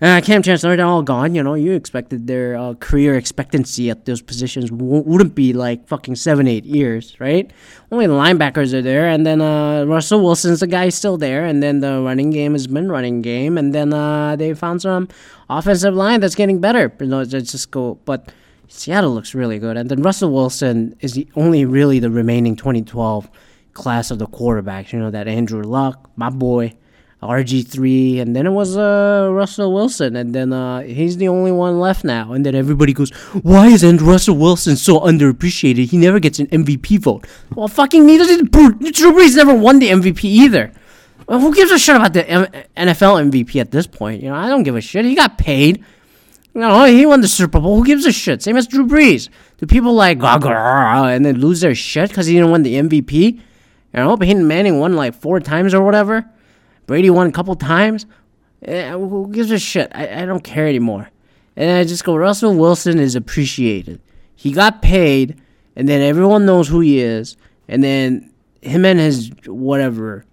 Uh, 0.01 0.20
Kam 0.20 0.41
Chancellor, 0.41 0.75
they're 0.75 0.86
all 0.86 1.03
gone. 1.03 1.36
You 1.36 1.43
know, 1.43 1.53
you 1.53 1.74
expected 1.74 2.25
their 2.25 2.55
uh, 2.58 2.74
career 2.79 3.15
expectancy 3.15 3.91
at 3.91 4.05
those 4.05 4.20
positions 4.20 4.72
w- 4.72 5.03
wouldn't 5.03 5.36
be 5.36 5.53
like 5.53 5.88
fucking 5.88 6.15
seven, 6.15 6.48
eight 6.48 6.65
years, 6.65 7.20
right? 7.20 7.51
Only 7.91 8.08
the 8.08 8.13
linebackers 8.13 8.74
are 8.74 8.81
there, 8.81 9.08
and 9.08 9.27
then 9.27 9.41
uh, 9.41 9.86
Russell 9.86 10.24
Wilson's 10.24 10.62
the 10.62 10.65
guy 10.65 10.89
still 10.89 11.17
there, 11.17 11.46
and 11.46 11.62
then 11.62 11.81
the 11.81 12.01
running 12.01 12.31
game 12.31 12.53
has 12.53 12.65
been 12.65 12.91
running 12.91 13.22
game, 13.22 13.60
and 13.60 13.75
then 13.75 13.93
uh, 13.93 14.36
they 14.36 14.55
found 14.55 14.81
some 14.81 15.08
offensive 15.51 15.93
line 15.93 16.20
that's 16.20 16.34
getting 16.34 16.60
better. 16.60 16.91
You 17.00 17.05
know, 17.05 17.24
just 17.24 17.70
go, 17.70 18.00
but 18.05 18.31
Seattle 18.70 19.13
looks 19.13 19.36
really 19.36 19.60
good, 19.60 19.77
and 19.77 19.88
then 19.88 20.01
Russell 20.01 20.34
Wilson 20.34 20.96
is 21.01 21.13
the 21.13 21.27
only 21.36 21.63
really 21.63 22.00
the 22.00 22.10
remaining 22.10 22.55
2012 22.55 23.29
class 23.74 24.10
of 24.10 24.17
the 24.17 24.25
quarterbacks. 24.25 24.93
You 24.93 24.98
know 25.00 25.12
that 25.12 25.27
Andrew 25.27 25.62
Luck, 25.62 26.10
my 26.15 26.31
boy 26.31 26.74
RG3, 27.22 28.20
and 28.20 28.36
then 28.36 28.48
it 28.48 28.51
was 28.51 28.75
uh, 28.78 29.30
Russell 29.32 29.74
Wilson, 29.74 30.16
and 30.16 30.34
then 30.34 30.51
uh, 30.51 30.82
he's 30.82 31.18
the 31.18 31.28
only 31.28 31.51
one 31.51 31.80
left 31.80 32.04
now. 32.04 32.34
And 32.34 32.44
then 32.46 32.56
everybody 32.56 32.94
goes, 32.94 33.12
"Why 33.44 33.68
isn't 33.68 34.01
Russell 34.01 34.38
Wilson 34.38 34.75
so 34.75 35.00
underappreciated? 35.00 35.90
He 35.90 35.98
never 35.98 36.20
gets 36.20 36.40
an 36.40 36.48
MVP 36.48 37.00
vote." 37.00 37.28
Well, 37.56 37.68
fucking 37.68 38.06
neither 38.06 38.25
did 38.25 38.50
Drew 38.51 38.72
Brees. 39.13 39.36
Never 39.36 39.54
won 39.54 39.80
the 39.80 39.90
MVP 39.90 40.24
either. 40.24 40.72
Well, 41.28 41.40
who 41.40 41.54
gives 41.54 41.72
a 41.72 41.78
shit 41.78 41.96
about 41.96 42.13
the 42.13 42.28
M- 42.28 42.48
NFL 42.75 43.30
MVP 43.32 43.62
at 43.62 43.72
this 43.72 43.86
point? 43.86 44.24
You 44.24 44.30
know, 44.30 44.36
I 44.36 44.50
don't 44.50 44.63
give 44.63 44.75
a 44.75 44.82
shit. 44.82 45.06
He 45.06 45.13
got 45.16 45.38
paid. 45.38 45.86
You 46.54 46.62
know, 46.62 46.84
he 46.86 47.06
won 47.06 47.22
the 47.22 47.28
Super 47.28 47.60
Bowl. 47.60 47.78
Who 47.78 47.86
gives 47.86 48.06
a 48.06 48.12
shit? 48.12 48.42
Same 48.42 48.58
as 48.58 48.68
Drew 48.68 48.86
Brees. 48.86 49.30
Do 49.60 49.68
people 49.68 49.94
like 49.94 50.20
and 51.06 51.24
then 51.24 51.40
lose 51.40 51.62
their 51.62 51.75
shit 51.75 52.10
because 52.10 52.25
he 52.25 52.34
didn't 52.34 52.51
win 52.51 52.63
the 52.63 52.74
MVP? 52.74 53.34
You 53.36 53.42
know, 53.94 54.18
Peyton 54.18 54.48
Manning 54.48 54.80
won 54.80 54.96
like 54.96 55.13
four 55.13 55.40
times 55.40 55.74
or 55.74 55.84
whatever. 55.84 56.25
Brady 56.88 57.10
won 57.10 57.28
a 57.28 57.32
couple 57.32 57.56
times. 57.56 58.06
Eh, 58.64 58.92
who 58.92 59.30
gives 59.32 59.52
a 59.52 59.60
shit? 59.60 59.92
I, 59.94 60.22
I 60.22 60.26
don't 60.26 60.44
care 60.44 60.68
anymore. 60.68 61.10
And 61.56 61.72
I 61.72 61.84
just 61.84 62.04
go, 62.04 62.16
Russell 62.16 62.56
Wilson 62.56 63.00
is 63.00 63.16
appreciated. 63.16 64.00
He 64.36 64.52
got 64.52 64.82
paid, 64.82 65.40
and 65.76 65.88
then 65.88 66.02
everyone 66.02 66.46
knows 66.46 66.68
who 66.68 66.80
he 66.80 67.00
is. 67.00 67.38
And 67.68 67.84
then 67.84 68.32
him 68.62 68.86
and 68.86 69.00
his 69.00 69.32
whatever, 69.46 70.26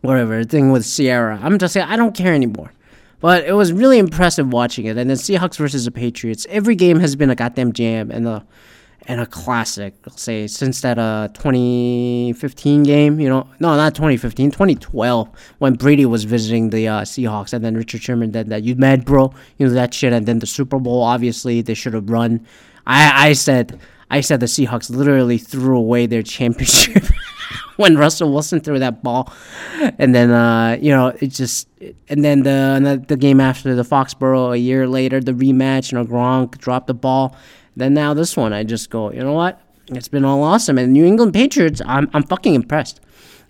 whatever 0.00 0.44
thing 0.44 0.70
with 0.70 0.84
Sierra. 0.84 1.38
I'm 1.42 1.58
just 1.58 1.74
saying, 1.74 1.88
I 1.88 1.96
don't 1.96 2.14
care 2.14 2.34
anymore. 2.34 2.72
But 3.20 3.44
it 3.44 3.52
was 3.52 3.72
really 3.72 3.98
impressive 3.98 4.52
watching 4.52 4.86
it. 4.86 4.96
And 4.96 5.10
then 5.10 5.16
Seahawks 5.16 5.56
versus 5.56 5.84
the 5.84 5.90
Patriots. 5.90 6.46
Every 6.48 6.76
game 6.76 7.00
has 7.00 7.16
been 7.16 7.30
a 7.30 7.34
goddamn 7.34 7.72
jam 7.72 8.10
and 8.10 8.28
a 8.28 8.46
and 9.08 9.20
a 9.22 9.26
classic. 9.26 9.94
I'll 10.06 10.16
say 10.16 10.46
since 10.46 10.82
that 10.82 10.98
uh 10.98 11.28
2015 11.32 12.82
game. 12.82 13.18
You 13.18 13.30
know, 13.30 13.48
no, 13.58 13.74
not 13.74 13.94
2015, 13.94 14.50
2012 14.50 15.28
when 15.58 15.74
Brady 15.74 16.06
was 16.06 16.24
visiting 16.24 16.70
the 16.70 16.86
uh, 16.86 17.00
Seahawks, 17.00 17.52
and 17.52 17.64
then 17.64 17.74
Richard 17.74 18.02
Sherman 18.02 18.30
did 18.30 18.48
that. 18.50 18.62
You 18.62 18.76
mad, 18.76 19.04
bro? 19.04 19.32
You 19.56 19.66
know 19.66 19.72
that 19.72 19.94
shit. 19.94 20.12
And 20.12 20.26
then 20.26 20.38
the 20.38 20.46
Super 20.46 20.78
Bowl. 20.78 21.02
Obviously, 21.02 21.62
they 21.62 21.74
should 21.74 21.94
have 21.94 22.08
run. 22.10 22.46
I 22.86 23.30
I 23.30 23.32
said 23.32 23.80
I 24.10 24.20
said 24.20 24.40
the 24.40 24.46
Seahawks 24.46 24.90
literally 24.90 25.38
threw 25.38 25.76
away 25.76 26.06
their 26.06 26.22
championship. 26.22 27.04
when 27.76 27.96
Russell 27.96 28.32
Wilson 28.32 28.60
threw 28.60 28.78
that 28.80 29.02
ball, 29.02 29.32
and 29.98 30.14
then 30.14 30.30
uh, 30.30 30.76
you 30.80 30.90
know 30.90 31.08
it 31.20 31.28
just, 31.28 31.68
and 32.08 32.22
then 32.24 32.42
the 32.42 33.02
the 33.08 33.16
game 33.16 33.40
after 33.40 33.74
the 33.74 33.84
Foxborough 33.84 34.52
a 34.52 34.58
year 34.58 34.86
later, 34.86 35.20
the 35.20 35.32
rematch, 35.32 35.92
you 35.92 35.98
know 35.98 36.04
Gronk 36.04 36.58
dropped 36.58 36.88
the 36.88 36.94
ball. 36.94 37.34
Then 37.78 37.94
now 37.94 38.12
this 38.12 38.36
one, 38.36 38.52
I 38.52 38.64
just 38.64 38.90
go, 38.90 39.12
you 39.12 39.22
know 39.22 39.32
what? 39.32 39.60
It's 39.86 40.08
been 40.08 40.24
all 40.24 40.42
awesome, 40.42 40.78
and 40.78 40.92
New 40.92 41.04
England 41.04 41.32
Patriots, 41.32 41.80
I'm 41.86 42.10
I'm 42.12 42.24
fucking 42.24 42.54
impressed, 42.54 43.00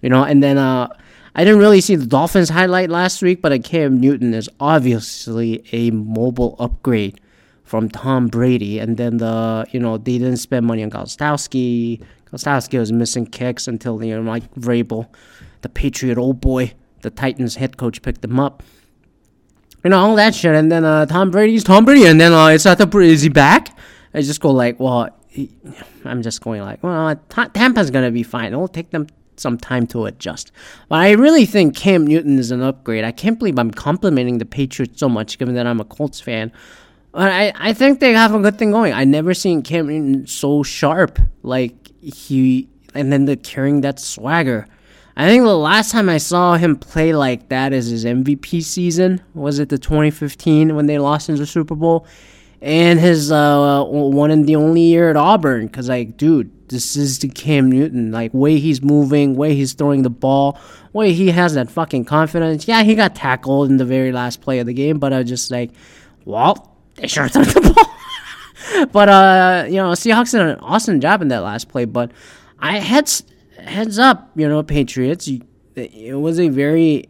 you 0.02 0.10
know. 0.10 0.22
And 0.22 0.42
then 0.42 0.58
uh, 0.58 0.88
I 1.34 1.44
didn't 1.44 1.60
really 1.60 1.80
see 1.80 1.96
the 1.96 2.06
Dolphins 2.06 2.50
highlight 2.50 2.90
last 2.90 3.22
week, 3.22 3.40
but 3.40 3.64
Cam 3.64 3.98
Newton 3.98 4.34
is 4.34 4.48
obviously 4.60 5.64
a 5.72 5.90
mobile 5.90 6.56
upgrade 6.60 7.20
from 7.64 7.88
Tom 7.88 8.28
Brady, 8.28 8.78
and 8.78 8.98
then 8.98 9.16
the 9.16 9.66
you 9.72 9.80
know 9.80 9.96
they 9.96 10.18
didn't 10.18 10.36
spend 10.36 10.66
money 10.66 10.84
on 10.84 10.90
Gostkowski. 10.90 12.02
Gostkowski 12.30 12.78
was 12.78 12.92
missing 12.92 13.26
kicks 13.26 13.66
until 13.66 14.04
you 14.04 14.14
know 14.14 14.22
Mike 14.22 14.54
Vrabel, 14.54 15.08
the 15.62 15.70
Patriot 15.70 16.18
old 16.18 16.40
boy, 16.40 16.74
the 17.00 17.10
Titans 17.10 17.56
head 17.56 17.78
coach, 17.78 18.02
picked 18.02 18.22
him 18.22 18.38
up. 18.38 18.62
You 19.82 19.90
know 19.90 19.98
all 19.98 20.14
that 20.16 20.34
shit, 20.34 20.54
and 20.54 20.70
then 20.70 20.84
uh, 20.84 21.06
Tom 21.06 21.30
Brady's 21.30 21.64
Tom 21.64 21.86
Brady, 21.86 22.06
and 22.06 22.20
then 22.20 22.32
uh, 22.32 22.48
it's 22.48 22.66
not 22.66 22.78
the 22.78 22.98
is 22.98 23.22
he 23.22 23.30
back? 23.30 23.74
I 24.18 24.22
just 24.22 24.40
go 24.40 24.50
like, 24.50 24.80
well, 24.80 25.08
I'm 26.04 26.22
just 26.22 26.40
going 26.40 26.60
like, 26.60 26.82
well, 26.82 27.14
Tampa's 27.28 27.88
gonna 27.92 28.10
be 28.10 28.24
fine. 28.24 28.52
It'll 28.52 28.66
take 28.66 28.90
them 28.90 29.06
some 29.36 29.56
time 29.56 29.86
to 29.88 30.06
adjust. 30.06 30.50
But 30.88 30.96
I 30.96 31.12
really 31.12 31.46
think 31.46 31.76
Cam 31.76 32.04
Newton 32.04 32.36
is 32.36 32.50
an 32.50 32.60
upgrade. 32.60 33.04
I 33.04 33.12
can't 33.12 33.38
believe 33.38 33.60
I'm 33.60 33.70
complimenting 33.70 34.38
the 34.38 34.44
Patriots 34.44 34.98
so 34.98 35.08
much, 35.08 35.38
given 35.38 35.54
that 35.54 35.68
I'm 35.68 35.78
a 35.78 35.84
Colts 35.84 36.20
fan. 36.20 36.50
But 37.12 37.30
I, 37.30 37.52
I 37.54 37.72
think 37.72 38.00
they 38.00 38.12
have 38.12 38.34
a 38.34 38.40
good 38.40 38.58
thing 38.58 38.72
going. 38.72 38.92
I 38.92 39.04
never 39.04 39.34
seen 39.34 39.62
Cam 39.62 39.86
Newton 39.86 40.26
so 40.26 40.64
sharp. 40.64 41.20
Like 41.44 41.92
he 42.02 42.68
and 42.92 43.12
then 43.12 43.26
the 43.26 43.36
carrying 43.36 43.82
that 43.82 44.00
swagger. 44.00 44.66
I 45.16 45.28
think 45.28 45.44
the 45.44 45.56
last 45.56 45.92
time 45.92 46.08
I 46.08 46.18
saw 46.18 46.56
him 46.56 46.74
play 46.74 47.12
like 47.14 47.50
that 47.50 47.72
is 47.72 47.86
his 47.86 48.04
MVP 48.04 48.64
season. 48.64 49.20
Was 49.34 49.60
it 49.60 49.68
the 49.68 49.78
2015 49.78 50.74
when 50.74 50.86
they 50.86 50.98
lost 50.98 51.28
in 51.28 51.36
the 51.36 51.46
Super 51.46 51.76
Bowl? 51.76 52.04
And 52.60 52.98
his 52.98 53.30
uh, 53.30 53.84
one 53.84 54.30
and 54.30 54.46
the 54.46 54.56
only 54.56 54.80
year 54.80 55.10
at 55.10 55.16
Auburn. 55.16 55.66
Because, 55.66 55.88
like, 55.88 56.16
dude, 56.16 56.50
this 56.68 56.96
is 56.96 57.18
the 57.20 57.28
Cam 57.28 57.70
Newton. 57.70 58.10
Like, 58.10 58.34
way 58.34 58.58
he's 58.58 58.82
moving, 58.82 59.36
way 59.36 59.54
he's 59.54 59.74
throwing 59.74 60.02
the 60.02 60.10
ball, 60.10 60.58
way 60.92 61.12
he 61.12 61.30
has 61.30 61.54
that 61.54 61.70
fucking 61.70 62.04
confidence. 62.04 62.66
Yeah, 62.66 62.82
he 62.82 62.94
got 62.94 63.14
tackled 63.14 63.70
in 63.70 63.76
the 63.76 63.84
very 63.84 64.12
last 64.12 64.40
play 64.40 64.58
of 64.58 64.66
the 64.66 64.74
game, 64.74 64.98
but 64.98 65.12
I 65.12 65.18
was 65.18 65.28
just 65.28 65.50
like, 65.50 65.70
well, 66.24 66.76
they 66.96 67.06
sure 67.06 67.28
threw 67.28 67.44
the 67.44 67.60
ball. 67.60 68.86
but 68.92 69.08
uh, 69.08 69.64
you 69.66 69.76
know, 69.76 69.92
Seahawks 69.92 70.32
did 70.32 70.40
an 70.40 70.58
awesome 70.60 71.00
job 71.00 71.22
in 71.22 71.28
that 71.28 71.42
last 71.42 71.68
play. 71.68 71.84
But 71.84 72.12
I 72.58 72.78
heads 72.78 73.24
heads 73.58 73.98
up, 73.98 74.30
you 74.34 74.48
know, 74.48 74.62
Patriots. 74.62 75.30
It 75.74 76.18
was 76.18 76.40
a 76.40 76.48
very, 76.48 77.08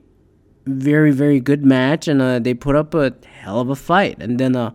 very, 0.66 1.10
very 1.10 1.40
good 1.40 1.64
match, 1.64 2.06
and 2.06 2.20
uh, 2.20 2.38
they 2.38 2.54
put 2.54 2.76
up 2.76 2.94
a 2.94 3.14
hell 3.26 3.60
of 3.60 3.70
a 3.70 3.76
fight. 3.76 4.18
And 4.20 4.38
then 4.38 4.56
uh, 4.56 4.72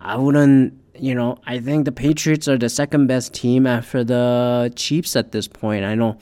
I 0.00 0.16
wouldn't, 0.16 0.74
you 0.94 1.14
know, 1.14 1.38
I 1.46 1.58
think 1.58 1.84
the 1.84 1.92
Patriots 1.92 2.48
are 2.48 2.58
the 2.58 2.68
second 2.68 3.06
best 3.06 3.34
team 3.34 3.66
after 3.66 4.02
the 4.02 4.72
Chiefs 4.76 5.16
at 5.16 5.32
this 5.32 5.46
point. 5.46 5.84
I 5.84 5.94
know, 5.94 6.18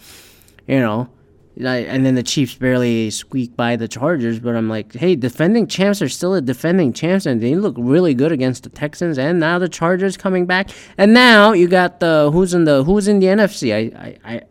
you 0.66 0.80
know, 0.80 1.08
and 1.56 2.06
then 2.06 2.14
the 2.14 2.22
Chiefs 2.22 2.54
barely 2.54 3.10
squeak 3.10 3.56
by 3.56 3.76
the 3.76 3.88
Chargers. 3.88 4.38
But 4.38 4.56
I'm 4.56 4.68
like, 4.68 4.94
hey, 4.94 5.16
defending 5.16 5.66
champs 5.66 6.00
are 6.02 6.08
still 6.08 6.34
a 6.34 6.40
defending 6.40 6.92
champs, 6.92 7.26
and 7.26 7.40
they 7.40 7.54
look 7.54 7.74
really 7.78 8.14
good 8.14 8.32
against 8.32 8.64
the 8.64 8.68
Texans. 8.68 9.18
And 9.18 9.40
now 9.40 9.58
the 9.58 9.68
Chargers 9.68 10.16
coming 10.16 10.46
back, 10.46 10.70
and 10.96 11.12
now 11.14 11.52
you 11.52 11.68
got 11.68 12.00
the 12.00 12.30
who's 12.32 12.54
in 12.54 12.64
the 12.64 12.84
who's 12.84 13.08
in 13.08 13.20
the 13.20 13.26
NFC. 13.26 13.74
I 13.74 14.18
I. 14.24 14.34
I 14.34 14.42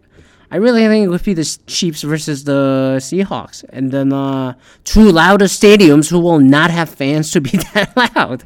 I 0.49 0.57
really 0.57 0.85
think 0.87 1.05
it 1.05 1.09
would 1.09 1.23
be 1.23 1.33
the 1.33 1.57
Chiefs 1.67 2.03
versus 2.03 2.45
the 2.45 2.97
Seahawks, 3.01 3.65
and 3.69 3.91
then 3.91 4.13
uh, 4.13 4.53
two 4.85 5.11
loudest 5.11 5.61
stadiums 5.61 6.09
who 6.09 6.19
will 6.19 6.39
not 6.39 6.71
have 6.71 6.89
fans 6.89 7.31
to 7.31 7.41
be 7.41 7.49
that 7.73 7.91
loud. 8.15 8.43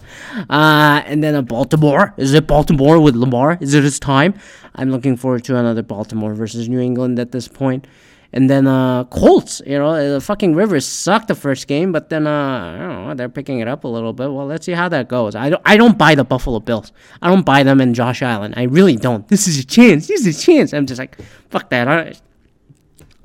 Uh, 0.50 1.04
and 1.06 1.24
then 1.24 1.36
a 1.36 1.44
Baltimore. 1.44 2.16
Is 2.18 2.34
it 2.34 2.48
Baltimore 2.48 3.00
with 3.00 3.16
Lamar? 3.16 3.60
Is 3.62 3.76
it 3.76 3.84
his 3.84 4.00
time? 4.00 4.34
I'm 4.74 4.90
looking 4.90 5.16
forward 5.16 5.44
to 5.46 5.58
another 5.58 5.84
Baltimore 5.84 6.34
versus 6.34 6.68
New 6.68 6.80
England 6.80 7.20
at 7.20 7.32
this 7.32 7.48
point. 7.48 7.86
And 8.34 8.50
then 8.50 8.66
uh, 8.66 9.04
Colts, 9.06 9.62
you 9.66 9.78
know, 9.78 10.14
the 10.14 10.22
fucking 10.22 10.56
Rivers 10.56 10.86
sucked 10.86 11.28
the 11.28 11.36
first 11.36 11.68
game, 11.68 11.92
but 11.92 12.10
then 12.10 12.28
uh, 12.28 12.76
I 12.76 12.78
don't 12.78 13.08
know, 13.08 13.14
they're 13.14 13.28
picking 13.28 13.60
it 13.60 13.68
up 13.68 13.84
a 13.84 13.90
little 13.90 14.14
bit. 14.14 14.32
Well, 14.32 14.46
let's 14.46 14.66
see 14.66 14.72
how 14.72 14.88
that 14.90 15.10
goes. 15.10 15.36
I 15.36 15.50
don't, 15.50 15.62
I 15.66 15.76
don't 15.76 15.98
buy 15.98 16.16
the 16.16 16.24
Buffalo 16.24 16.60
Bills. 16.60 16.94
I 17.22 17.30
don't 17.30 17.46
buy 17.46 17.64
them 17.64 17.82
and 17.82 17.94
Josh 17.94 18.22
Allen. 18.22 18.54
I 18.56 18.64
really 18.64 18.96
don't. 18.96 19.28
This 19.28 19.48
is 19.48 19.60
a 19.60 19.66
chance. 19.66 20.08
This 20.08 20.26
is 20.26 20.40
a 20.40 20.42
chance. 20.42 20.74
I'm 20.74 20.86
just 20.86 21.00
like, 21.00 21.18
fuck 21.50 21.70
that. 21.72 21.88
I, 21.90 22.14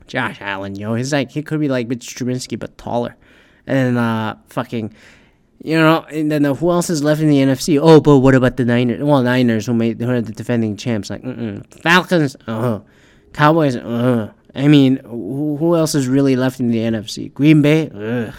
Josh 0.08 0.38
Allen, 0.40 0.74
yo, 0.74 0.94
he's 0.94 1.12
like 1.12 1.30
he 1.30 1.42
could 1.42 1.60
be 1.60 1.68
like 1.68 1.88
Mitch 1.88 2.14
Trubisky 2.14 2.58
but 2.58 2.76
taller, 2.78 3.16
and 3.66 3.98
uh, 3.98 4.36
fucking. 4.48 4.94
You 5.64 5.78
know, 5.78 6.04
and 6.10 6.30
then 6.30 6.44
uh, 6.44 6.54
who 6.54 6.70
else 6.70 6.90
is 6.90 7.02
left 7.02 7.20
in 7.20 7.28
the 7.28 7.38
NFC? 7.38 7.80
Oh, 7.82 8.00
but 8.00 8.18
what 8.18 8.34
about 8.34 8.56
the 8.56 8.64
Niners? 8.64 9.02
Well, 9.02 9.22
Niners 9.22 9.66
who 9.66 9.74
made 9.74 10.00
who 10.00 10.10
are 10.10 10.20
the 10.20 10.30
defending 10.30 10.76
champs. 10.76 11.10
Like, 11.10 11.22
mm-mm. 11.22 11.66
Falcons, 11.82 12.36
uh. 12.46 12.80
Cowboys, 13.32 13.74
uh. 13.74 14.32
I 14.56 14.68
mean, 14.68 14.96
who, 15.04 15.76
else 15.76 15.94
is 15.94 16.08
really 16.08 16.34
left 16.34 16.60
in 16.60 16.70
the 16.70 16.78
NFC? 16.78 17.32
Green 17.32 17.60
Bay, 17.60 17.90
ugh. 17.90 18.34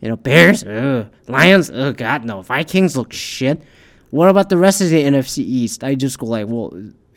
You 0.00 0.08
know, 0.08 0.16
Bears, 0.16 0.64
ugh. 0.64 1.06
Lions, 1.28 1.70
oh 1.70 1.92
God, 1.92 2.24
no. 2.24 2.42
Vikings 2.42 2.96
look 2.96 3.12
shit. 3.12 3.62
What 4.10 4.28
about 4.28 4.48
the 4.48 4.56
rest 4.56 4.80
of 4.80 4.90
the 4.90 5.02
NFC 5.02 5.38
East? 5.38 5.84
I 5.84 5.94
just 5.94 6.18
go 6.18 6.26
like, 6.26 6.48
well, 6.48 6.72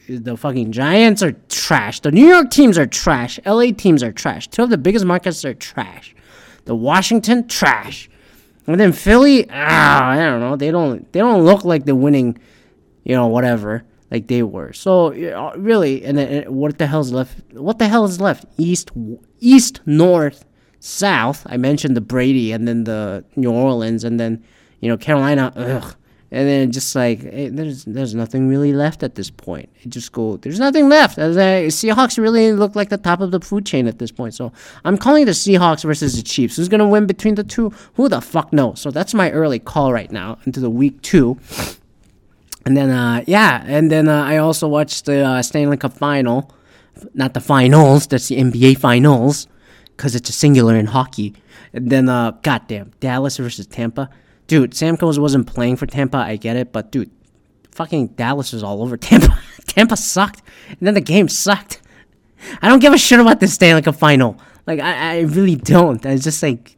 the 0.07 0.37
fucking 0.37 0.71
Giants 0.71 1.23
are 1.23 1.33
trash. 1.49 1.99
The 1.99 2.11
New 2.11 2.27
York 2.27 2.51
teams 2.51 2.77
are 2.77 2.85
trash. 2.85 3.39
LA 3.45 3.71
teams 3.71 4.03
are 4.03 4.11
trash. 4.11 4.47
Two 4.47 4.63
of 4.63 4.69
the 4.69 4.77
biggest 4.77 5.05
markets 5.05 5.43
are 5.43 5.55
trash. 5.55 6.15
The 6.65 6.75
Washington, 6.75 7.47
trash. 7.47 8.09
And 8.67 8.79
then 8.79 8.93
Philly, 8.93 9.47
ah, 9.49 10.09
I 10.09 10.17
don't 10.17 10.41
know. 10.41 10.55
They 10.55 10.71
don't 10.71 11.11
they 11.11 11.19
don't 11.19 11.43
look 11.43 11.65
like 11.65 11.85
they're 11.85 11.95
winning, 11.95 12.37
you 13.03 13.15
know, 13.15 13.27
whatever 13.27 13.83
like 14.11 14.27
they 14.27 14.43
were. 14.43 14.73
So 14.73 15.13
uh, 15.13 15.53
really, 15.57 16.03
and 16.05 16.17
then 16.17 16.47
uh, 16.47 16.51
what 16.51 16.77
the 16.77 16.87
hell's 16.87 17.11
left? 17.11 17.39
What 17.53 17.79
the 17.79 17.87
hell 17.87 18.05
is 18.05 18.21
left? 18.21 18.45
East, 18.57 18.91
east, 19.39 19.81
north, 19.85 20.45
south. 20.79 21.45
I 21.47 21.57
mentioned 21.57 21.95
the 21.97 22.01
Brady, 22.01 22.51
and 22.51 22.67
then 22.67 22.85
the 22.85 23.23
New 23.35 23.51
Orleans, 23.51 24.03
and 24.03 24.19
then 24.19 24.43
you 24.79 24.89
know 24.89 24.97
Carolina. 24.97 25.51
Ugh. 25.55 25.95
And 26.29 26.45
then 26.45 26.73
just 26.73 26.93
like 26.93 27.21
hey, 27.21 27.47
there's 27.47 27.85
there's 27.85 28.13
nothing 28.13 28.49
really 28.49 28.73
left 28.73 29.01
at 29.01 29.15
this 29.15 29.29
point. 29.29 29.69
It 29.81 29.89
just 29.89 30.11
go 30.11 30.35
there's 30.35 30.59
nothing 30.59 30.89
left. 30.89 31.15
The 31.15 31.21
Seahawks 31.69 32.17
really 32.17 32.51
look 32.51 32.75
like 32.75 32.89
the 32.89 32.97
top 32.97 33.21
of 33.21 33.31
the 33.31 33.39
food 33.39 33.65
chain 33.65 33.87
at 33.87 33.99
this 33.99 34.11
point. 34.11 34.33
So 34.33 34.51
I'm 34.83 34.97
calling 34.97 35.23
the 35.23 35.31
Seahawks 35.31 35.83
versus 35.83 36.17
the 36.17 36.23
Chiefs. 36.23 36.57
Who's 36.57 36.67
gonna 36.67 36.87
win 36.87 37.05
between 37.05 37.35
the 37.35 37.45
two? 37.45 37.69
Who 37.93 38.09
the 38.09 38.19
fuck 38.19 38.51
knows? 38.51 38.81
So 38.81 38.91
that's 38.91 39.13
my 39.13 39.31
early 39.31 39.59
call 39.59 39.93
right 39.93 40.11
now 40.11 40.37
into 40.45 40.59
the 40.59 40.69
week 40.69 41.01
two. 41.01 41.37
And 42.67 42.75
then, 42.75 42.89
uh, 42.89 43.23
yeah, 43.25 43.63
and 43.65 43.89
then 43.89 44.09
uh, 44.09 44.25
I 44.25 44.39
also 44.39 44.67
watched 44.67 45.05
the 45.05 45.25
uh, 45.25 45.41
Stanley 45.41 45.77
Cup 45.77 45.93
final. 45.93 46.53
Not 47.13 47.33
the 47.33 47.39
finals, 47.39 48.07
that's 48.07 48.27
the 48.27 48.35
NBA 48.35 48.77
finals. 48.77 49.47
because 49.95 50.15
it's 50.15 50.29
a 50.29 50.33
singular 50.33 50.75
in 50.75 50.87
hockey. 50.87 51.33
And 51.71 51.89
then, 51.89 52.09
uh, 52.09 52.31
goddamn, 52.41 52.91
Dallas 52.99 53.37
versus 53.37 53.67
Tampa. 53.67 54.09
Dude, 54.47 54.71
Stamkos 54.71 55.17
wasn't 55.17 55.47
playing 55.47 55.77
for 55.77 55.85
Tampa. 55.85 56.17
I 56.17 56.35
get 56.35 56.57
it, 56.57 56.73
but 56.73 56.91
dude, 56.91 57.09
fucking 57.71 58.07
Dallas 58.07 58.51
was 58.51 58.63
all 58.63 58.83
over 58.83 58.97
Tampa. 59.09 59.39
Tampa 59.65 59.95
sucked, 59.95 60.41
and 60.67 60.79
then 60.81 60.93
the 60.93 60.99
game 60.99 61.29
sucked. 61.29 61.81
I 62.61 62.67
don't 62.67 62.79
give 62.79 62.91
a 62.91 62.97
shit 62.97 63.21
about 63.21 63.39
this 63.39 63.53
Stanley 63.53 63.81
Cup 63.81 63.95
final. 63.95 64.37
Like 64.65 64.81
I, 64.81 65.19
I 65.19 65.19
really 65.21 65.55
don't. 65.55 66.05
It's 66.05 66.25
just 66.25 66.43
like, 66.43 66.75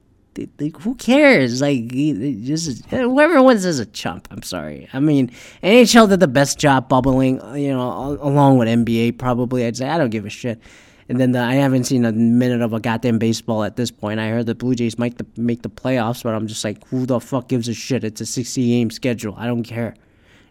like 0.59 0.77
who 0.81 0.95
cares? 0.95 1.61
Like 1.61 1.87
just 1.89 2.85
whoever 2.85 3.41
wins 3.41 3.65
is 3.65 3.79
a 3.79 3.85
chump. 3.85 4.27
I'm 4.31 4.43
sorry. 4.43 4.87
I 4.93 4.99
mean, 4.99 5.31
NHL 5.63 6.09
did 6.09 6.19
the 6.19 6.27
best 6.27 6.59
job 6.59 6.89
bubbling. 6.89 7.35
You 7.55 7.69
know, 7.69 8.17
along 8.21 8.57
with 8.57 8.67
NBA 8.67 9.17
probably. 9.17 9.65
I'd 9.65 9.77
say 9.77 9.89
I 9.89 9.97
don't 9.97 10.09
give 10.09 10.25
a 10.25 10.29
shit. 10.29 10.61
And 11.09 11.19
then 11.19 11.31
the, 11.31 11.39
I 11.39 11.55
haven't 11.55 11.85
seen 11.85 12.05
a 12.05 12.11
minute 12.11 12.61
of 12.61 12.71
a 12.71 12.79
goddamn 12.79 13.17
baseball 13.17 13.63
at 13.63 13.75
this 13.75 13.89
point. 13.89 14.19
I 14.19 14.29
heard 14.29 14.45
the 14.45 14.53
Blue 14.53 14.75
Jays 14.75 14.99
might 14.99 15.17
the, 15.17 15.25
make 15.37 15.63
the 15.63 15.69
playoffs, 15.69 16.21
but 16.21 16.35
I'm 16.35 16.45
just 16.45 16.63
like, 16.63 16.87
who 16.89 17.07
the 17.07 17.19
fuck 17.19 17.47
gives 17.47 17.67
a 17.67 17.73
shit? 17.73 18.03
It's 18.03 18.21
a 18.21 18.27
60 18.27 18.67
game 18.67 18.91
schedule. 18.91 19.33
I 19.35 19.47
don't 19.47 19.63
care. 19.63 19.95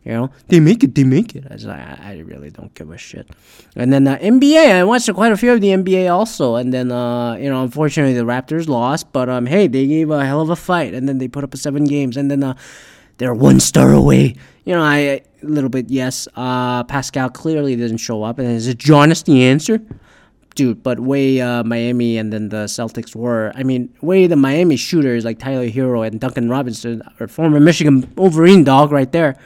You 0.05 0.12
know, 0.12 0.31
they 0.49 0.61
make 0.61 0.83
it, 0.83 0.95
they 0.95 1.05
make 1.05 1.35
it. 1.35 1.45
I, 1.50 1.55
was 1.55 1.67
like, 1.67 1.81
I, 1.81 1.99
I 2.02 2.19
really 2.19 2.50
don't 2.50 2.73
give 2.75 2.90
a 2.90 2.97
shit. 2.99 3.28
And 3.76 3.93
then 3.93 4.05
the 4.05 4.12
uh, 4.12 4.19
NBA, 4.19 4.73
I 4.73 4.85
watched 4.85 5.12
quite 5.12 5.33
a 5.33 5.37
few 5.37 5.52
of 5.52 5.61
the 5.61 5.69
NBA 5.69 6.11
also. 6.11 6.55
And 6.55 6.73
then, 6.73 6.90
uh, 6.90 7.35
you 7.35 7.50
know, 7.50 7.62
unfortunately 7.62 8.14
the 8.14 8.25
Raptors 8.25 8.69
lost, 8.69 9.12
but 9.12 9.28
um, 9.28 9.47
hey, 9.47 9.67
they 9.67 9.87
gave 9.87 10.11
a 10.11 10.25
hell 10.25 10.40
of 10.40 10.50
a 10.50 10.57
fight. 10.57 10.95
And 10.95 11.09
then 11.09 11.19
they 11.19 11.28
put 11.28 11.45
up 11.45 11.52
a 11.52 11.57
seven 11.57 11.85
games. 11.85 12.17
And 12.17 12.31
then 12.31 12.43
uh, 12.43 12.55
they're 13.19 13.35
one 13.35 13.61
star 13.61 13.93
away. 13.93 14.35
You 14.64 14.75
know, 14.75 14.83
I 14.83 14.97
a 14.97 15.23
little 15.43 15.71
bit 15.71 15.90
yes. 15.90 16.26
Uh, 16.35 16.85
Pascal 16.85 17.31
clearly 17.31 17.76
didn't 17.76 17.99
show 17.99 18.23
up, 18.23 18.38
and 18.38 18.49
is 18.49 18.67
it 18.67 18.78
Giannis 18.78 19.25
the 19.25 19.45
answer? 19.45 19.81
dude, 20.59 20.83
but 20.83 20.99
way 20.99 21.40
uh, 21.40 21.62
Miami 21.62 22.19
and 22.19 22.33
then 22.33 22.49
the 22.49 22.64
Celtics 22.64 23.14
were. 23.14 23.52
I 23.55 23.62
mean, 23.62 23.95
way 24.02 24.26
the 24.26 24.35
Miami 24.35 24.76
shooters 24.76 25.25
like 25.25 25.38
Tyler 25.38 25.69
Herro 25.69 26.05
and 26.05 26.21
Duncan 26.21 26.50
Robinson, 26.50 27.00
or 27.21 27.28
former 27.28 27.61
Michigan 27.61 28.12
Wolverine 28.17 28.64
dog 28.64 28.90
right 28.90 29.11
there. 29.12 29.37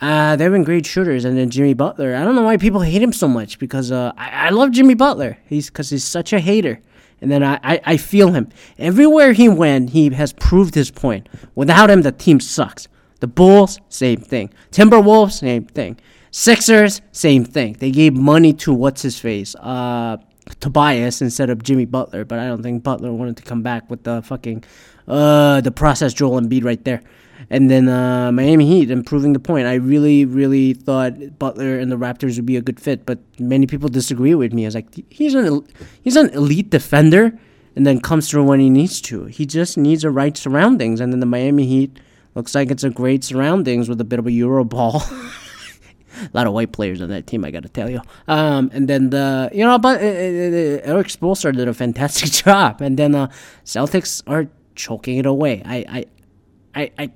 Uh, 0.00 0.36
they've 0.36 0.52
been 0.52 0.62
great 0.62 0.86
shooters, 0.86 1.24
and 1.24 1.36
then 1.36 1.50
Jimmy 1.50 1.74
Butler. 1.74 2.14
I 2.14 2.24
don't 2.24 2.36
know 2.36 2.42
why 2.42 2.56
people 2.56 2.82
hate 2.82 3.02
him 3.02 3.12
so 3.12 3.26
much 3.26 3.58
because 3.58 3.90
uh, 3.90 4.12
I, 4.16 4.46
I 4.46 4.50
love 4.50 4.70
Jimmy 4.70 4.94
Butler. 4.94 5.38
He's 5.46 5.68
because 5.68 5.90
he's 5.90 6.04
such 6.04 6.32
a 6.32 6.38
hater, 6.38 6.80
and 7.20 7.30
then 7.30 7.42
I, 7.42 7.58
I, 7.64 7.80
I 7.84 7.96
feel 7.96 8.32
him 8.32 8.48
everywhere 8.78 9.32
he 9.32 9.48
went. 9.48 9.90
He 9.90 10.10
has 10.10 10.32
proved 10.32 10.74
his 10.74 10.90
point. 10.90 11.28
Without 11.56 11.90
him, 11.90 12.02
the 12.02 12.12
team 12.12 12.38
sucks. 12.38 12.86
The 13.20 13.26
Bulls, 13.26 13.80
same 13.88 14.20
thing. 14.20 14.52
Timberwolves, 14.70 15.32
same 15.32 15.64
thing. 15.64 15.98
Sixers, 16.30 17.00
same 17.10 17.44
thing. 17.44 17.72
They 17.80 17.90
gave 17.90 18.14
money 18.14 18.52
to 18.52 18.72
what's 18.72 19.02
his 19.02 19.18
face, 19.18 19.56
uh, 19.56 20.18
Tobias 20.60 21.20
instead 21.20 21.50
of 21.50 21.62
Jimmy 21.62 21.86
Butler, 21.86 22.24
but 22.24 22.38
I 22.38 22.46
don't 22.46 22.62
think 22.62 22.82
Butler 22.84 23.12
wanted 23.12 23.36
to 23.38 23.42
come 23.42 23.62
back 23.62 23.90
with 23.90 24.04
the 24.04 24.22
fucking 24.22 24.64
uh 25.06 25.60
the 25.62 25.70
process 25.70 26.12
Joel 26.12 26.40
Embiid 26.40 26.64
right 26.64 26.82
there. 26.84 27.02
And 27.50 27.70
then 27.70 27.88
uh, 27.88 28.30
Miami 28.30 28.66
Heat 28.66 28.90
improving 28.90 29.32
the 29.32 29.38
point. 29.38 29.66
I 29.66 29.74
really, 29.74 30.24
really 30.24 30.74
thought 30.74 31.38
Butler 31.38 31.78
and 31.78 31.90
the 31.90 31.96
Raptors 31.96 32.36
would 32.36 32.46
be 32.46 32.56
a 32.56 32.60
good 32.60 32.78
fit, 32.78 33.06
but 33.06 33.18
many 33.38 33.66
people 33.66 33.88
disagree 33.88 34.34
with 34.34 34.52
me. 34.52 34.64
I 34.64 34.68
was 34.68 34.74
like, 34.74 34.86
he's 35.10 35.34
an 35.34 35.66
he's 36.02 36.16
an 36.16 36.28
elite 36.30 36.68
defender, 36.68 37.38
and 37.74 37.86
then 37.86 38.00
comes 38.00 38.28
through 38.28 38.44
when 38.44 38.60
he 38.60 38.68
needs 38.68 39.00
to. 39.02 39.24
He 39.26 39.46
just 39.46 39.78
needs 39.78 40.02
the 40.02 40.10
right 40.10 40.36
surroundings, 40.36 41.00
and 41.00 41.12
then 41.12 41.20
the 41.20 41.26
Miami 41.26 41.66
Heat 41.66 41.98
looks 42.34 42.54
like 42.54 42.70
it's 42.70 42.84
a 42.84 42.90
great 42.90 43.24
surroundings 43.24 43.88
with 43.88 44.00
a 44.00 44.04
bit 44.04 44.18
of 44.18 44.26
a 44.26 44.32
Euro 44.32 44.64
ball. 44.64 45.02
a 46.22 46.30
lot 46.34 46.46
of 46.46 46.52
white 46.52 46.72
players 46.72 47.00
on 47.00 47.08
that 47.08 47.26
team, 47.26 47.44
I 47.44 47.50
got 47.50 47.62
to 47.62 47.68
tell 47.68 47.88
you. 47.88 48.00
Um, 48.26 48.70
and 48.74 48.88
then 48.88 49.10
the 49.10 49.50
you 49.52 49.64
know, 49.64 49.78
but 49.78 50.02
uh, 50.02 50.04
uh, 50.04 50.08
uh 50.08 50.94
Erik 50.94 51.08
Spoelstra 51.08 51.56
did 51.56 51.68
a 51.68 51.74
fantastic 51.74 52.30
job, 52.44 52.80
and 52.80 52.98
then 52.98 53.14
uh, 53.14 53.28
Celtics 53.64 54.22
are 54.26 54.48
choking 54.74 55.18
it 55.18 55.26
away. 55.26 55.62
I, 55.64 55.76
I, 55.88 56.04
I, 56.74 56.90
I 56.98 57.10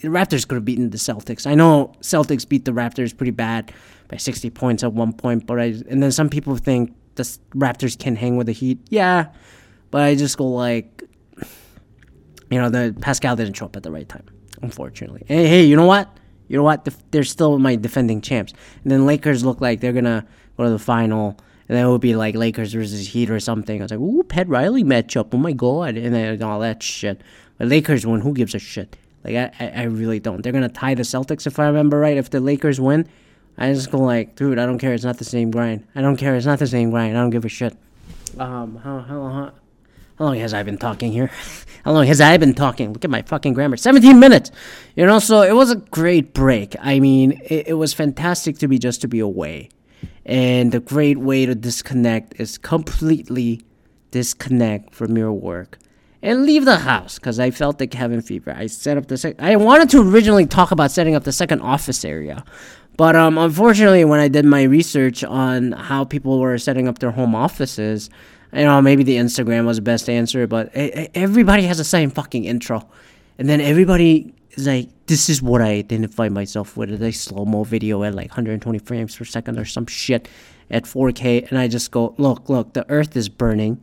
the 0.00 0.08
Raptors 0.08 0.46
could 0.46 0.56
have 0.56 0.64
beaten 0.64 0.90
the 0.90 0.98
Celtics. 0.98 1.46
I 1.46 1.54
know 1.54 1.92
Celtics 2.00 2.48
beat 2.48 2.64
the 2.64 2.72
Raptors 2.72 3.16
pretty 3.16 3.30
bad 3.30 3.72
by 4.08 4.16
60 4.16 4.50
points 4.50 4.82
at 4.82 4.92
one 4.92 5.12
point, 5.12 5.46
but 5.46 5.60
I 5.60 5.74
and 5.88 6.02
then 6.02 6.12
some 6.12 6.28
people 6.28 6.56
think 6.56 6.94
the 7.14 7.22
Raptors 7.54 7.98
can 7.98 8.16
hang 8.16 8.36
with 8.36 8.46
the 8.46 8.52
Heat. 8.52 8.78
Yeah, 8.88 9.26
but 9.90 10.02
I 10.02 10.14
just 10.14 10.38
go 10.38 10.46
like, 10.46 11.02
you 12.50 12.58
know, 12.58 12.70
the 12.70 12.96
Pascal 13.00 13.36
didn't 13.36 13.54
show 13.54 13.66
up 13.66 13.76
at 13.76 13.82
the 13.82 13.90
right 13.90 14.08
time, 14.08 14.26
unfortunately. 14.62 15.22
Hey, 15.26 15.46
hey, 15.46 15.64
you 15.64 15.76
know 15.76 15.86
what? 15.86 16.08
you 16.50 16.56
know 16.56 16.64
what? 16.64 16.88
They're 17.12 17.22
still 17.22 17.60
my 17.60 17.76
defending 17.76 18.20
champs. 18.20 18.52
And 18.82 18.90
then 18.90 19.06
Lakers 19.06 19.44
look 19.44 19.60
like 19.60 19.78
they're 19.78 19.92
gonna 19.92 20.26
go 20.56 20.64
to 20.64 20.70
the 20.70 20.80
final, 20.80 21.38
and 21.68 21.78
then 21.78 21.86
it 21.86 21.88
would 21.88 22.00
be 22.00 22.16
like 22.16 22.34
Lakers 22.34 22.72
versus 22.72 23.06
Heat 23.06 23.30
or 23.30 23.38
something. 23.38 23.80
I 23.80 23.84
was 23.84 23.92
like, 23.92 24.00
ooh, 24.00 24.24
Pat 24.24 24.48
Riley 24.48 24.82
matchup. 24.82 25.28
Oh 25.32 25.36
my 25.36 25.52
god, 25.52 25.96
and 25.96 26.12
then 26.12 26.42
all 26.42 26.58
that 26.58 26.82
shit. 26.82 27.22
But 27.56 27.68
Lakers 27.68 28.04
win. 28.04 28.22
Who 28.22 28.34
gives 28.34 28.56
a 28.56 28.58
shit? 28.58 28.96
Like 29.24 29.36
I, 29.60 29.66
I, 29.68 29.82
really 29.84 30.18
don't. 30.18 30.42
They're 30.42 30.52
gonna 30.52 30.68
tie 30.68 30.94
the 30.94 31.02
Celtics 31.02 31.46
if 31.46 31.58
I 31.58 31.66
remember 31.66 31.98
right. 31.98 32.16
If 32.16 32.30
the 32.30 32.40
Lakers 32.40 32.80
win, 32.80 33.06
I 33.58 33.72
just 33.72 33.90
go 33.90 33.98
like, 33.98 34.34
dude, 34.34 34.58
I 34.58 34.66
don't 34.66 34.78
care. 34.78 34.94
It's 34.94 35.04
not 35.04 35.18
the 35.18 35.24
same 35.24 35.50
grind. 35.50 35.86
I 35.94 36.00
don't 36.00 36.16
care. 36.16 36.34
It's 36.36 36.46
not 36.46 36.58
the 36.58 36.66
same 36.66 36.90
grind. 36.90 37.16
I 37.16 37.20
don't 37.20 37.30
give 37.30 37.44
a 37.44 37.48
shit. 37.48 37.76
Um, 38.38 38.76
how 38.76 39.00
how 39.00 39.22
how, 39.28 39.52
how 40.18 40.24
long 40.24 40.36
has 40.36 40.54
I 40.54 40.62
been 40.62 40.78
talking 40.78 41.12
here? 41.12 41.30
How 41.82 41.92
long 41.92 42.06
has 42.08 42.20
I 42.20 42.36
been 42.36 42.52
talking? 42.52 42.92
Look 42.92 43.06
at 43.06 43.10
my 43.10 43.22
fucking 43.22 43.54
grammar. 43.54 43.78
17 43.78 44.20
minutes. 44.20 44.50
You 44.96 45.06
know, 45.06 45.18
so 45.18 45.40
it 45.40 45.54
was 45.54 45.70
a 45.70 45.76
great 45.76 46.34
break. 46.34 46.76
I 46.78 47.00
mean, 47.00 47.40
it, 47.46 47.68
it 47.68 47.72
was 47.72 47.94
fantastic 47.94 48.58
to 48.58 48.68
be 48.68 48.78
just 48.78 49.00
to 49.00 49.08
be 49.08 49.18
away. 49.18 49.70
And 50.26 50.72
the 50.72 50.80
great 50.80 51.16
way 51.16 51.46
to 51.46 51.54
disconnect 51.54 52.38
is 52.38 52.58
completely 52.58 53.62
disconnect 54.10 54.94
from 54.94 55.16
your 55.16 55.32
work 55.32 55.78
and 56.22 56.44
leave 56.44 56.64
the 56.64 56.76
house 56.76 57.18
because 57.18 57.40
I 57.40 57.50
felt 57.50 57.78
the 57.78 57.86
cabin 57.86 58.20
fever. 58.20 58.54
I 58.56 58.66
set 58.66 58.96
up 58.96 59.06
the 59.06 59.16
sec- 59.16 59.40
I 59.40 59.56
wanted 59.56 59.90
to 59.90 60.02
originally 60.02 60.46
talk 60.46 60.70
about 60.70 60.90
setting 60.90 61.14
up 61.14 61.24
the 61.24 61.32
second 61.32 61.60
office 61.60 62.04
area, 62.04 62.44
but 62.96 63.16
um, 63.16 63.38
unfortunately, 63.38 64.04
when 64.04 64.20
I 64.20 64.28
did 64.28 64.44
my 64.44 64.62
research 64.64 65.24
on 65.24 65.72
how 65.72 66.04
people 66.04 66.38
were 66.38 66.58
setting 66.58 66.86
up 66.88 66.98
their 66.98 67.12
home 67.12 67.34
offices, 67.34 68.10
you 68.52 68.64
know, 68.64 68.82
maybe 68.82 69.02
the 69.02 69.16
Instagram 69.16 69.64
was 69.64 69.76
the 69.76 69.82
best 69.82 70.08
answer, 70.08 70.46
but 70.46 70.70
everybody 70.74 71.62
has 71.62 71.78
the 71.78 71.84
same 71.84 72.10
fucking 72.10 72.44
intro. 72.44 72.86
And 73.38 73.48
then 73.48 73.60
everybody 73.60 74.34
is 74.50 74.66
like, 74.66 74.88
this 75.06 75.28
is 75.28 75.40
what 75.40 75.62
I 75.62 75.70
identify 75.74 76.28
myself 76.28 76.76
with. 76.76 76.90
It's 76.90 77.02
a 77.02 77.12
slow 77.12 77.44
mo 77.44 77.64
video 77.64 78.02
at 78.02 78.14
like 78.14 78.28
120 78.28 78.78
frames 78.80 79.16
per 79.16 79.24
second 79.24 79.58
or 79.58 79.64
some 79.64 79.86
shit 79.86 80.28
at 80.70 80.84
4K. 80.84 81.48
And 81.48 81.58
I 81.58 81.68
just 81.68 81.90
go, 81.90 82.14
look, 82.18 82.48
look, 82.48 82.74
the 82.74 82.84
earth 82.90 83.16
is 83.16 83.28
burning. 83.28 83.82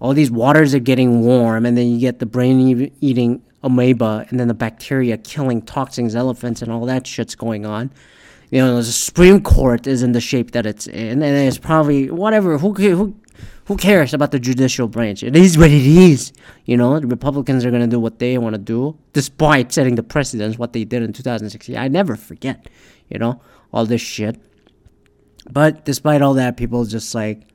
All 0.00 0.14
these 0.14 0.30
waters 0.30 0.74
are 0.74 0.80
getting 0.80 1.22
warm. 1.22 1.66
And 1.66 1.76
then 1.76 1.88
you 1.88 1.98
get 1.98 2.18
the 2.18 2.26
brain 2.26 2.90
eating 3.00 3.42
amoeba 3.62 4.26
and 4.28 4.38
then 4.38 4.48
the 4.48 4.54
bacteria 4.54 5.16
killing 5.16 5.62
toxins, 5.62 6.14
elephants, 6.14 6.62
and 6.62 6.70
all 6.70 6.86
that 6.86 7.06
shit's 7.06 7.34
going 7.34 7.66
on 7.66 7.90
you 8.50 8.60
know, 8.60 8.76
the 8.76 8.84
Supreme 8.84 9.42
Court 9.42 9.86
is 9.86 10.02
in 10.02 10.12
the 10.12 10.20
shape 10.20 10.52
that 10.52 10.66
it's 10.66 10.86
in, 10.86 11.22
and 11.22 11.48
it's 11.48 11.58
probably 11.58 12.10
whatever. 12.10 12.58
Who 12.58 12.72
who 12.74 13.16
who 13.64 13.76
cares 13.76 14.14
about 14.14 14.30
the 14.30 14.38
judicial 14.38 14.86
branch? 14.86 15.22
It 15.22 15.34
is 15.34 15.58
what 15.58 15.70
it 15.70 15.84
is. 15.84 16.32
You 16.64 16.76
know, 16.76 17.00
the 17.00 17.08
Republicans 17.08 17.64
are 17.64 17.70
to 17.70 17.86
do 17.86 17.98
what 17.98 18.20
they 18.20 18.38
want 18.38 18.54
to 18.54 18.60
do, 18.60 18.96
despite 19.12 19.72
setting 19.72 19.96
the 19.96 20.04
precedents, 20.04 20.58
what 20.58 20.72
they 20.72 20.84
did 20.84 21.02
in 21.02 21.12
2016. 21.12 21.76
I 21.76 21.88
never 21.88 22.14
forget, 22.14 22.68
you 23.08 23.18
know, 23.18 23.40
all 23.72 23.84
this 23.84 24.00
shit. 24.00 24.40
But 25.50 25.84
despite 25.84 26.22
all 26.22 26.34
that, 26.34 26.56
people 26.56 26.84
just 26.84 27.14
like 27.14 27.48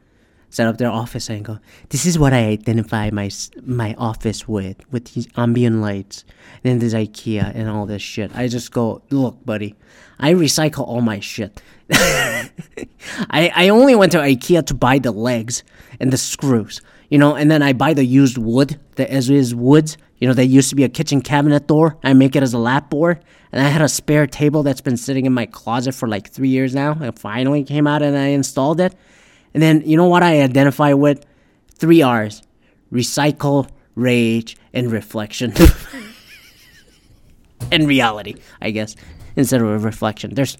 set 0.51 0.67
up 0.67 0.77
their 0.77 0.91
office 0.91 1.29
and 1.29 1.43
go, 1.43 1.57
"This 1.89 2.05
is 2.05 2.19
what 2.19 2.33
I 2.33 2.45
identify 2.49 3.09
my 3.09 3.31
my 3.63 3.95
office 3.97 4.47
with, 4.47 4.77
with 4.91 5.13
these 5.13 5.27
ambient 5.35 5.81
lights, 5.81 6.23
and 6.63 6.79
then 6.79 6.89
IKEA 6.91 7.51
and 7.55 7.69
all 7.69 7.87
this 7.87 8.01
shit." 8.01 8.29
I 8.35 8.47
just 8.47 8.71
go, 8.71 9.01
"Look, 9.09 9.43
buddy, 9.45 9.75
I 10.19 10.33
recycle 10.33 10.87
all 10.87 11.01
my 11.01 11.19
shit. 11.19 11.61
I 11.91 13.51
I 13.55 13.69
only 13.69 13.95
went 13.95 14.11
to 14.11 14.19
IKEA 14.19 14.65
to 14.67 14.75
buy 14.75 14.99
the 14.99 15.11
legs 15.11 15.63
and 15.99 16.11
the 16.11 16.17
screws, 16.17 16.81
you 17.09 17.17
know, 17.17 17.33
and 17.35 17.49
then 17.49 17.63
I 17.63 17.73
buy 17.73 17.93
the 17.93 18.05
used 18.05 18.37
wood, 18.37 18.79
the 18.95 19.11
as 19.11 19.29
is 19.29 19.55
woods. 19.55 19.97
You 20.19 20.27
know, 20.27 20.35
there 20.35 20.45
used 20.45 20.69
to 20.69 20.75
be 20.75 20.83
a 20.83 20.89
kitchen 20.89 21.21
cabinet 21.21 21.67
door. 21.67 21.97
I 22.03 22.13
make 22.13 22.35
it 22.35 22.43
as 22.43 22.53
a 22.53 22.59
lap 22.59 22.91
board, 22.91 23.23
and 23.51 23.65
I 23.65 23.69
had 23.69 23.81
a 23.81 23.89
spare 23.89 24.27
table 24.27 24.61
that's 24.61 24.81
been 24.81 24.97
sitting 24.97 25.25
in 25.25 25.33
my 25.33 25.47
closet 25.47 25.95
for 25.95 26.07
like 26.07 26.29
three 26.29 26.49
years 26.49 26.75
now. 26.75 26.95
It 27.01 27.17
finally 27.17 27.63
came 27.63 27.87
out, 27.87 28.03
and 28.03 28.15
I 28.15 28.27
installed 28.27 28.79
it. 28.79 28.93
And 29.53 29.61
then 29.61 29.81
you 29.85 29.97
know 29.97 30.07
what 30.07 30.23
I 30.23 30.41
identify 30.41 30.93
with? 30.93 31.25
Three 31.75 32.01
R's: 32.01 32.41
recycle, 32.91 33.69
rage, 33.95 34.57
and 34.73 34.91
reflection. 34.91 35.53
and 37.71 37.87
reality, 37.87 38.35
I 38.61 38.71
guess, 38.71 38.95
instead 39.35 39.61
of 39.61 39.67
a 39.67 39.79
reflection. 39.79 40.33
There's, 40.33 40.57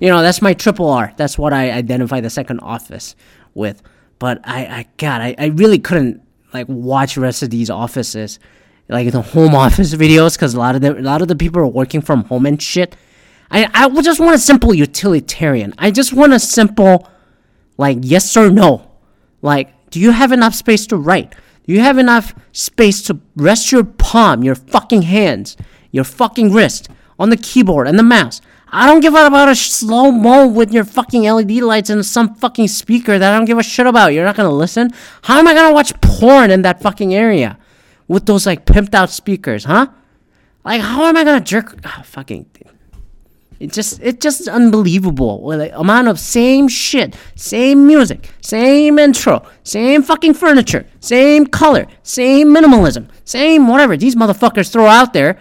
you 0.00 0.08
know, 0.08 0.22
that's 0.22 0.42
my 0.42 0.54
triple 0.54 0.88
R. 0.88 1.12
That's 1.16 1.38
what 1.38 1.52
I 1.52 1.70
identify 1.70 2.20
the 2.20 2.30
second 2.30 2.60
office 2.60 3.16
with. 3.54 3.82
But 4.18 4.40
I, 4.44 4.66
I 4.66 4.86
God, 4.96 5.20
I, 5.20 5.34
I 5.38 5.46
really 5.46 5.78
couldn't 5.78 6.22
like 6.52 6.66
watch 6.68 7.16
rest 7.16 7.42
of 7.42 7.50
these 7.50 7.70
offices, 7.70 8.38
like 8.88 9.10
the 9.10 9.22
home 9.22 9.54
office 9.64 9.94
videos, 9.94 10.36
because 10.36 10.54
a 10.54 10.58
lot 10.58 10.74
of 10.74 10.80
the 10.80 10.98
a 10.98 11.00
lot 11.00 11.22
of 11.22 11.28
the 11.28 11.36
people 11.36 11.60
are 11.60 11.66
working 11.66 12.00
from 12.00 12.24
home 12.24 12.46
and 12.46 12.60
shit. 12.60 12.96
I 13.50 13.68
I 13.74 14.02
just 14.02 14.20
want 14.20 14.34
a 14.34 14.38
simple 14.38 14.72
utilitarian. 14.72 15.74
I 15.78 15.90
just 15.90 16.12
want 16.12 16.32
a 16.32 16.38
simple, 16.38 17.08
like 17.76 17.98
yes 18.02 18.36
or 18.36 18.50
no, 18.50 18.90
like 19.42 19.90
Do 19.90 20.00
you 20.00 20.10
have 20.10 20.32
enough 20.32 20.54
space 20.54 20.86
to 20.88 20.96
write? 20.96 21.34
Do 21.66 21.72
you 21.72 21.80
have 21.80 21.98
enough 21.98 22.34
space 22.52 23.00
to 23.02 23.20
rest 23.36 23.70
your 23.70 23.84
palm, 23.84 24.42
your 24.42 24.56
fucking 24.56 25.02
hands, 25.02 25.56
your 25.92 26.04
fucking 26.04 26.52
wrist 26.52 26.88
on 27.18 27.30
the 27.30 27.36
keyboard 27.36 27.86
and 27.86 27.98
the 27.98 28.02
mouse? 28.02 28.40
I 28.68 28.86
don't 28.86 28.98
give 28.98 29.14
a 29.14 29.26
about 29.26 29.48
a 29.48 29.54
slow 29.54 30.10
mo 30.10 30.48
with 30.48 30.72
your 30.72 30.84
fucking 30.84 31.22
LED 31.22 31.52
lights 31.62 31.90
and 31.90 32.04
some 32.04 32.34
fucking 32.34 32.66
speaker 32.66 33.20
that 33.20 33.32
I 33.32 33.36
don't 33.36 33.44
give 33.44 33.56
a 33.58 33.62
shit 33.62 33.86
about. 33.86 34.12
You're 34.12 34.24
not 34.24 34.34
gonna 34.34 34.50
listen? 34.50 34.90
How 35.22 35.38
am 35.38 35.46
I 35.46 35.54
gonna 35.54 35.72
watch 35.72 35.98
porn 36.00 36.50
in 36.50 36.62
that 36.62 36.82
fucking 36.82 37.14
area 37.14 37.56
with 38.08 38.26
those 38.26 38.46
like 38.46 38.66
pimped 38.66 38.94
out 38.94 39.10
speakers, 39.10 39.64
huh? 39.64 39.86
Like, 40.64 40.80
how 40.80 41.04
am 41.04 41.16
I 41.16 41.22
gonna 41.22 41.40
jerk? 41.40 41.78
Oh, 41.84 42.02
fucking. 42.04 42.46
It 43.60 43.72
just, 43.72 44.00
it's 44.02 44.22
just 44.22 44.48
unbelievable. 44.48 45.48
The 45.48 45.78
amount 45.78 46.08
of 46.08 46.18
same 46.18 46.68
shit, 46.68 47.16
same 47.34 47.86
music, 47.86 48.30
same 48.40 48.98
intro, 48.98 49.46
same 49.62 50.02
fucking 50.02 50.34
furniture, 50.34 50.86
same 51.00 51.46
color, 51.46 51.86
same 52.02 52.48
minimalism, 52.48 53.08
same 53.24 53.68
whatever 53.68 53.96
these 53.96 54.16
motherfuckers 54.16 54.70
throw 54.70 54.86
out 54.86 55.12
there, 55.12 55.38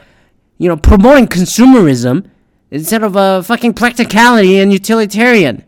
you 0.57 0.69
know, 0.69 0.77
promoting 0.77 1.27
consumerism 1.27 2.29
instead 2.71 3.03
of 3.03 3.17
uh, 3.17 3.41
fucking 3.41 3.73
practicality 3.73 4.59
and 4.59 4.71
utilitarian. 4.71 5.63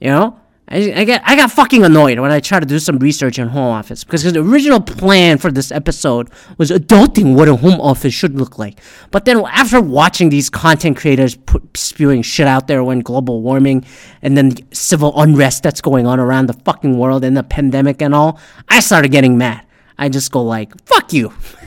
You 0.00 0.08
know, 0.10 0.40
I, 0.68 1.00
I 1.00 1.04
get 1.04 1.22
I 1.26 1.36
got 1.36 1.52
fucking 1.52 1.84
annoyed 1.84 2.18
when 2.18 2.30
I 2.30 2.40
try 2.40 2.58
to 2.58 2.64
do 2.64 2.78
some 2.78 2.98
research 2.98 3.38
on 3.38 3.48
home 3.48 3.70
office 3.70 4.02
because 4.02 4.22
the 4.22 4.40
original 4.40 4.80
plan 4.80 5.36
for 5.36 5.52
this 5.52 5.70
episode 5.70 6.30
was 6.56 6.70
adulting 6.70 7.34
what 7.34 7.48
a 7.48 7.56
home 7.56 7.78
office 7.80 8.14
should 8.14 8.38
look 8.38 8.58
like. 8.58 8.80
But 9.10 9.26
then 9.26 9.44
after 9.44 9.80
watching 9.80 10.30
these 10.30 10.48
content 10.48 10.96
creators 10.96 11.34
put, 11.36 11.76
spewing 11.76 12.22
shit 12.22 12.46
out 12.46 12.66
there 12.66 12.82
when 12.82 13.00
global 13.00 13.42
warming 13.42 13.84
and 14.22 14.38
then 14.38 14.50
the 14.50 14.64
civil 14.72 15.12
unrest 15.20 15.62
that's 15.62 15.82
going 15.82 16.06
on 16.06 16.18
around 16.18 16.46
the 16.46 16.54
fucking 16.54 16.96
world 16.96 17.24
and 17.24 17.36
the 17.36 17.42
pandemic 17.42 18.00
and 18.00 18.14
all, 18.14 18.40
I 18.68 18.80
started 18.80 19.10
getting 19.10 19.36
mad. 19.36 19.66
I 19.98 20.08
just 20.08 20.32
go 20.32 20.42
like, 20.42 20.72
"Fuck 20.86 21.12
you." 21.12 21.32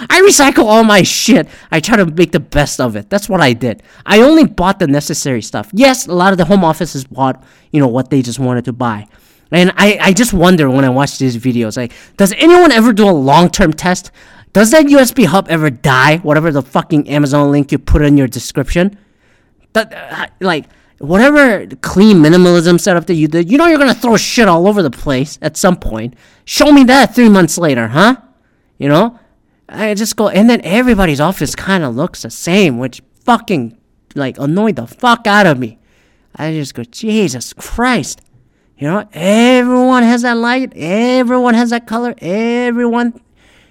I 0.00 0.20
recycle 0.22 0.64
all 0.64 0.84
my 0.84 1.02
shit. 1.02 1.48
I 1.70 1.80
try 1.80 1.96
to 1.96 2.06
make 2.06 2.32
the 2.32 2.40
best 2.40 2.80
of 2.80 2.96
it. 2.96 3.10
That's 3.10 3.28
what 3.28 3.40
I 3.40 3.52
did. 3.52 3.82
I 4.06 4.20
only 4.20 4.44
bought 4.44 4.78
the 4.78 4.86
necessary 4.86 5.42
stuff. 5.42 5.70
Yes, 5.72 6.06
a 6.06 6.12
lot 6.12 6.32
of 6.32 6.38
the 6.38 6.44
home 6.44 6.64
offices 6.64 7.04
bought, 7.04 7.42
you 7.70 7.80
know, 7.80 7.88
what 7.88 8.10
they 8.10 8.22
just 8.22 8.38
wanted 8.38 8.64
to 8.66 8.72
buy. 8.72 9.06
And 9.50 9.72
I, 9.76 9.98
I 10.00 10.12
just 10.12 10.32
wonder 10.32 10.70
when 10.70 10.84
I 10.84 10.88
watch 10.88 11.18
these 11.18 11.36
videos, 11.36 11.76
like, 11.76 11.92
does 12.16 12.32
anyone 12.32 12.72
ever 12.72 12.92
do 12.92 13.08
a 13.08 13.12
long 13.12 13.50
term 13.50 13.72
test? 13.72 14.10
Does 14.52 14.70
that 14.70 14.86
USB 14.86 15.26
hub 15.26 15.48
ever 15.48 15.70
die? 15.70 16.18
Whatever 16.18 16.50
the 16.50 16.62
fucking 16.62 17.08
Amazon 17.08 17.50
link 17.50 17.72
you 17.72 17.78
put 17.78 18.02
in 18.02 18.16
your 18.16 18.28
description? 18.28 18.98
That, 19.74 19.92
uh, 19.94 20.26
like, 20.40 20.66
whatever 20.98 21.66
clean 21.80 22.18
minimalism 22.18 22.80
setup 22.80 23.06
that 23.06 23.14
you 23.14 23.28
did, 23.28 23.50
you 23.50 23.58
know 23.58 23.66
you're 23.66 23.78
gonna 23.78 23.94
throw 23.94 24.16
shit 24.16 24.48
all 24.48 24.68
over 24.68 24.82
the 24.82 24.90
place 24.90 25.38
at 25.42 25.56
some 25.56 25.76
point. 25.76 26.14
Show 26.44 26.70
me 26.70 26.84
that 26.84 27.14
three 27.14 27.28
months 27.28 27.58
later, 27.58 27.88
huh? 27.88 28.16
You 28.78 28.88
know? 28.88 29.18
I 29.72 29.94
just 29.94 30.16
go, 30.16 30.28
and 30.28 30.48
then 30.48 30.60
everybody's 30.62 31.20
office 31.20 31.54
kind 31.54 31.84
of 31.84 31.96
looks 31.96 32.22
the 32.22 32.30
same, 32.30 32.78
which 32.78 33.02
fucking 33.24 33.78
like 34.14 34.38
annoyed 34.38 34.76
the 34.76 34.86
fuck 34.86 35.26
out 35.26 35.46
of 35.46 35.58
me. 35.58 35.78
I 36.36 36.52
just 36.52 36.74
go, 36.74 36.84
Jesus 36.84 37.52
Christ. 37.52 38.20
You 38.78 38.88
know, 38.88 39.08
everyone 39.12 40.02
has 40.02 40.22
that 40.22 40.36
light, 40.36 40.72
everyone 40.74 41.54
has 41.54 41.70
that 41.70 41.86
color, 41.86 42.14
everyone, 42.18 43.20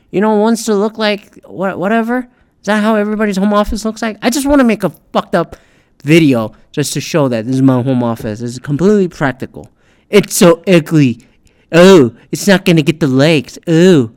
you 0.10 0.22
know, 0.22 0.36
wants 0.36 0.66
to 0.66 0.76
look 0.76 0.98
like 0.98 1.44
what, 1.46 1.78
whatever. 1.78 2.20
Is 2.62 2.66
that 2.68 2.82
how 2.82 2.96
everybody's 2.96 3.38
home 3.38 3.54
office 3.54 3.84
looks 3.84 4.02
like? 4.02 4.18
I 4.22 4.30
just 4.30 4.46
want 4.46 4.60
to 4.60 4.64
make 4.64 4.84
a 4.84 4.90
fucked 5.12 5.36
up 5.36 5.58
video 6.04 6.54
just 6.72 6.94
to 6.94 7.02
show 7.02 7.28
that 7.28 7.46
this 7.46 7.56
is 7.56 7.62
my 7.62 7.82
home 7.82 8.04
office. 8.04 8.42
It's 8.42 8.60
completely 8.60 9.08
practical. 9.08 9.70
It's 10.10 10.36
so 10.36 10.64
ugly. 10.68 11.28
Oh, 11.72 12.16
it's 12.32 12.48
not 12.48 12.66
gonna 12.66 12.82
get 12.82 13.00
the 13.00 13.08
legs. 13.08 13.58
Oh, 13.68 14.12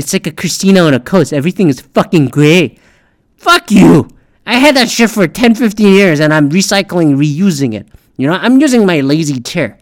it's 0.00 0.14
like 0.14 0.26
a 0.26 0.32
Christina 0.32 0.80
on 0.80 0.94
a 0.94 0.98
coast. 0.98 1.30
Everything 1.30 1.68
is 1.68 1.82
fucking 1.82 2.28
gray. 2.28 2.78
Fuck 3.36 3.70
you! 3.70 4.08
I 4.46 4.54
had 4.54 4.74
that 4.76 4.88
shit 4.88 5.10
for 5.10 5.28
10, 5.28 5.54
15 5.54 5.92
years 5.92 6.20
and 6.20 6.32
I'm 6.32 6.48
recycling, 6.48 7.16
reusing 7.16 7.74
it. 7.74 7.86
You 8.16 8.26
know, 8.26 8.32
I'm 8.32 8.58
using 8.60 8.86
my 8.86 9.00
lazy 9.00 9.40
chair 9.40 9.76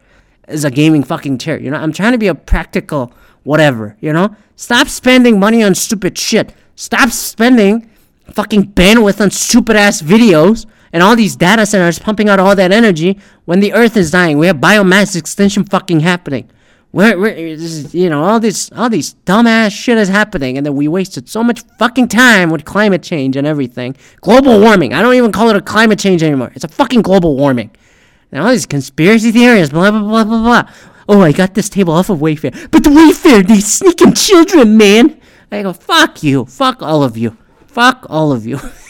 as 0.49 0.65
a 0.65 0.73
gaming 0.73 1.05
fucking 1.05 1.39
chair. 1.39 1.61
You 1.61 1.71
know, 1.71 1.77
I'm 1.77 1.93
trying 1.93 2.13
to 2.13 2.19
be 2.19 2.27
a 2.27 2.35
practical 2.35 3.13
whatever, 3.45 3.97
you 4.01 4.13
know? 4.13 4.35
Stop 4.57 4.89
spending 4.89 5.39
money 5.39 5.63
on 5.63 5.77
stupid 5.77 6.19
shit. 6.19 6.53
Stop 6.75 7.11
spending 7.11 7.89
fucking 8.33 8.73
bandwidth 8.73 9.21
on 9.21 9.31
stupid 9.31 9.77
ass 9.77 10.03
videos 10.03 10.67
and 10.93 11.01
all 11.01 11.15
these 11.15 11.37
data 11.37 11.65
centers 11.65 12.01
pumping 12.01 12.29
out 12.29 12.41
all 12.41 12.57
that 12.57 12.73
energy 12.73 13.21
when 13.45 13.61
the 13.61 13.73
earth 13.73 13.97
is 13.97 14.11
dying. 14.11 14.37
We 14.37 14.49
have 14.49 14.57
biomass 14.57 15.15
extinction 15.15 15.63
fucking 15.63 16.01
happening. 16.01 16.51
We're, 16.91 17.19
we're 17.19 17.37
you 17.37 18.09
know 18.09 18.25
all 18.25 18.41
this 18.41 18.71
all 18.73 18.89
these 18.89 19.15
dumbass 19.27 19.73
shit 19.73 19.99
is 19.99 20.09
happening 20.09 20.57
and 20.57 20.65
then 20.65 20.75
we 20.75 20.89
wasted 20.89 21.29
so 21.29 21.43
much 21.43 21.61
fucking 21.79 22.09
time 22.09 22.49
with 22.49 22.65
climate 22.65 23.03
change 23.03 23.37
and 23.37 23.47
everything. 23.47 23.95
Global 24.23 24.59
warming. 24.59 24.95
I 24.95 25.03
don't 25.03 25.15
even 25.15 25.31
call 25.31 25.51
it 25.51 25.57
a 25.57 25.61
climate 25.61 25.99
change 25.99 26.23
anymore. 26.23 26.51
It's 26.55 26.65
a 26.65 26.69
fucking 26.69 27.03
global 27.03 27.37
warming. 27.37 27.71
And 28.33 28.43
all 28.43 28.51
these 28.51 28.65
conspiracy 28.65 29.33
theories 29.33 29.69
blah 29.71 29.91
blah 29.91 30.01
blah 30.01 30.25
blah 30.25 30.43
blah. 30.43 30.73
Oh 31.11 31.21
i 31.21 31.33
got 31.33 31.55
this 31.55 31.69
table 31.69 31.93
off 31.93 32.09
of 32.09 32.21
wayfair. 32.21 32.71
But 32.71 32.85
the 32.85 32.91
wayfair 32.91 33.47
these 33.47 33.71
sneaking 33.71 34.15
children 34.15 34.79
man. 34.79 35.21
I 35.53 35.63
go 35.63 35.75
fuck 35.75 36.23
you. 36.23 36.47
Fuck 36.47 36.83
all 36.83 37.03
of 37.03 37.19
you. 37.19 37.37
Fuck 37.67 38.07
all 38.09 38.33
of 38.33 38.47
you 38.47 38.59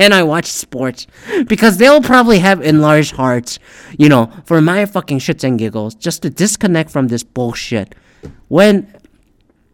and 0.00 0.14
I 0.14 0.22
watch 0.22 0.46
sports 0.46 1.06
because 1.46 1.76
they'll 1.76 2.02
probably 2.02 2.38
have 2.38 2.62
enlarged 2.62 3.12
hearts, 3.12 3.58
you 3.98 4.08
know, 4.08 4.32
for 4.46 4.60
my 4.60 4.86
fucking 4.86 5.18
shits 5.18 5.44
and 5.44 5.58
giggles 5.58 5.94
just 5.94 6.22
to 6.22 6.30
disconnect 6.30 6.90
from 6.90 7.08
this 7.08 7.22
bullshit. 7.22 7.94
When 8.48 8.92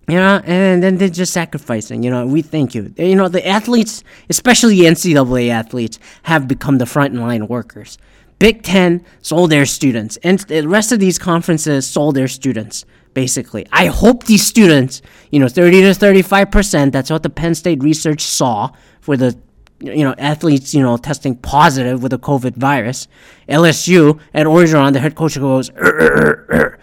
you 0.08 0.16
know, 0.16 0.40
and 0.44 0.82
then 0.82 0.98
they're 0.98 1.08
just 1.08 1.32
sacrificing. 1.32 2.04
You 2.04 2.10
know, 2.10 2.26
we 2.26 2.40
thank 2.40 2.76
you. 2.76 2.94
You 2.96 3.16
know, 3.16 3.28
the 3.28 3.44
athletes, 3.44 4.04
especially 4.30 4.76
NCAA 4.78 5.48
athletes, 5.48 5.98
have 6.24 6.46
become 6.46 6.78
the 6.78 6.84
frontline 6.84 7.48
workers. 7.48 7.98
Big 8.38 8.62
Ten 8.62 9.04
sold 9.22 9.50
their 9.50 9.66
students, 9.66 10.16
and 10.18 10.38
the 10.40 10.68
rest 10.68 10.92
of 10.92 11.00
these 11.00 11.18
conferences 11.18 11.86
sold 11.86 12.14
their 12.14 12.28
students. 12.28 12.84
Basically, 13.14 13.66
I 13.72 13.86
hope 13.86 14.24
these 14.24 14.46
students, 14.46 15.02
you 15.30 15.40
know, 15.40 15.48
thirty 15.48 15.80
to 15.80 15.94
thirty-five 15.94 16.50
percent. 16.50 16.92
That's 16.92 17.10
what 17.10 17.22
the 17.22 17.30
Penn 17.30 17.54
State 17.54 17.82
research 17.82 18.20
saw 18.20 18.70
for 19.00 19.16
the 19.16 19.36
you 19.80 20.04
know, 20.04 20.14
athletes, 20.18 20.74
you 20.74 20.82
know, 20.82 20.96
testing 20.96 21.36
positive 21.36 22.02
with 22.02 22.10
the 22.10 22.18
COVID 22.18 22.56
virus. 22.56 23.08
LSU 23.48 24.18
and 24.32 24.48
Orgeron, 24.48 24.92
the 24.92 25.00
head 25.00 25.14
coach 25.14 25.38
goes, 25.38 25.70
er, 25.70 25.76
er, 25.76 26.46
er, 26.50 26.78